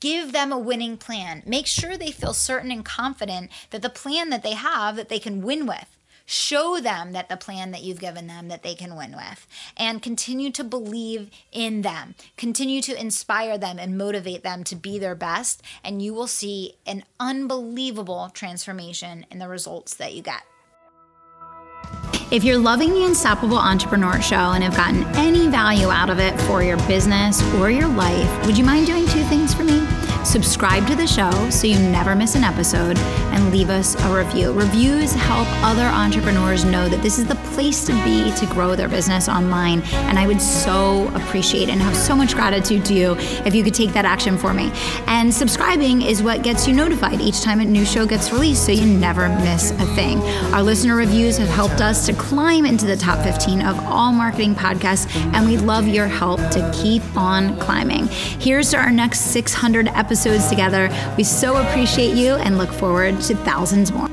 Give 0.02 0.34
them 0.34 0.52
a 0.52 0.60
winning 0.60 0.98
plan. 0.98 1.42
Make 1.46 1.68
sure 1.68 1.96
they 1.96 2.12
feel 2.12 2.34
certain 2.34 2.70
and 2.70 2.84
confident 2.84 3.50
that 3.70 3.82
the 3.82 3.90
plan 3.90 4.30
that 4.32 4.44
they 4.44 4.56
have 4.56 4.98
that 4.98 5.08
they 5.08 5.20
can 5.20 5.42
win 5.42 5.66
with 5.66 5.88
show 6.26 6.80
them 6.80 7.12
that 7.12 7.30
the 7.30 7.38
plan 7.38 7.72
that 7.72 7.84
you've 7.84 8.00
given 8.00 8.28
them 8.28 8.48
that 8.48 8.64
they 8.64 8.76
can 8.76 8.96
win 8.96 9.16
with 9.16 9.48
and 9.78 10.02
continue 10.02 10.52
to 10.52 10.64
believe 10.64 11.30
in 11.52 11.82
them 11.82 12.16
continue 12.38 12.82
to 12.82 13.00
inspire 13.00 13.58
them 13.58 13.78
and 13.78 13.98
motivate 13.98 14.44
them 14.44 14.64
to 14.64 14.76
be 14.76 14.98
their 14.98 15.16
best 15.16 15.62
and 15.84 16.02
you 16.02 16.14
will 16.14 16.28
see 16.28 16.76
an 16.86 17.04
unbelievable 17.20 18.30
transformation 18.34 19.26
in 19.30 19.40
the 19.40 19.48
results 19.48 19.96
that 19.96 20.14
you 20.14 20.22
get 20.22 20.44
if 22.32 22.44
you're 22.44 22.58
loving 22.58 22.90
the 22.90 23.06
Unstoppable 23.06 23.60
Entrepreneur 23.60 24.20
Show 24.20 24.54
and 24.54 24.64
have 24.64 24.76
gotten 24.76 25.04
any 25.16 25.50
value 25.50 25.92
out 25.92 26.10
of 26.10 26.18
it 26.18 26.40
for 26.42 26.64
your 26.64 26.78
business 26.88 27.44
or 27.56 27.70
your 27.70 27.88
life, 27.88 28.46
would 28.48 28.58
you 28.58 28.64
mind 28.64 28.88
doing 28.88 29.06
two 29.08 29.24
things 29.26 29.54
for 29.54 29.64
me? 29.64 29.83
Subscribe 30.34 30.88
to 30.88 30.96
the 30.96 31.06
show 31.06 31.30
so 31.52 31.68
you 31.68 31.78
never 31.78 32.16
miss 32.16 32.34
an 32.34 32.44
episode 32.44 32.98
and 32.98 33.52
leave 33.52 33.70
us 33.70 33.94
a 34.04 34.18
review. 34.18 34.52
Reviews 34.52 35.14
help 35.14 35.48
other 35.64 35.84
entrepreneurs 35.84 36.66
know 36.66 36.90
that 36.90 37.04
this 37.04 37.20
is 37.20 37.28
the 37.28 37.36
place 37.54 37.86
to 37.86 37.94
be 38.04 38.34
to 38.38 38.48
grow 38.48 38.76
their 38.76 38.90
business 38.90 39.30
online. 39.30 39.84
And 40.10 40.18
I 40.18 40.26
would 40.26 40.42
so 40.42 41.08
appreciate 41.14 41.70
and 41.70 41.80
have 41.80 41.96
so 41.96 42.16
much 42.16 42.34
gratitude 42.34 42.84
to 42.86 42.96
you 42.96 43.16
if 43.46 43.54
you 43.54 43.64
could 43.64 43.76
take 43.76 43.94
that 43.94 44.06
action 44.06 44.36
for 44.40 44.56
me. 44.56 44.72
And 45.06 45.32
subscribing 45.32 46.02
is 46.02 46.24
what 46.24 46.42
gets 46.42 46.68
you 46.68 46.74
notified 46.74 47.22
each 47.22 47.42
time 47.42 47.60
a 47.60 47.66
new 47.66 47.86
show 47.86 48.08
gets 48.08 48.32
released 48.32 48.66
so 48.66 48.72
you 48.72 48.88
never 48.88 49.30
miss 49.30 49.70
a 49.70 49.86
thing. 49.94 50.18
Our 50.52 50.64
listener 50.64 50.96
reviews 50.96 51.38
have 51.38 51.50
helped 51.50 51.80
us 51.80 52.08
to 52.08 52.14
climb 52.14 52.66
into 52.66 52.88
the 52.88 52.98
top 52.98 53.24
15 53.24 53.62
of 53.62 53.80
all 53.86 54.12
marketing 54.12 54.56
podcasts, 54.56 55.16
and 55.36 55.48
we 55.48 55.58
love 55.58 55.88
your 55.88 56.08
help 56.08 56.40
to 56.40 56.72
keep 56.74 57.04
on 57.16 57.56
climbing. 57.60 58.08
Here's 58.08 58.72
to 58.72 58.78
our 58.78 58.90
next 58.90 59.32
600 59.32 59.90
episodes 60.26 60.50
together. 60.50 60.90
We 61.18 61.24
so 61.24 61.58
appreciate 61.58 62.16
you 62.16 62.36
and 62.36 62.58
look 62.58 62.72
forward 62.72 63.20
to 63.22 63.36
thousands 63.36 63.92
more. 63.92 64.13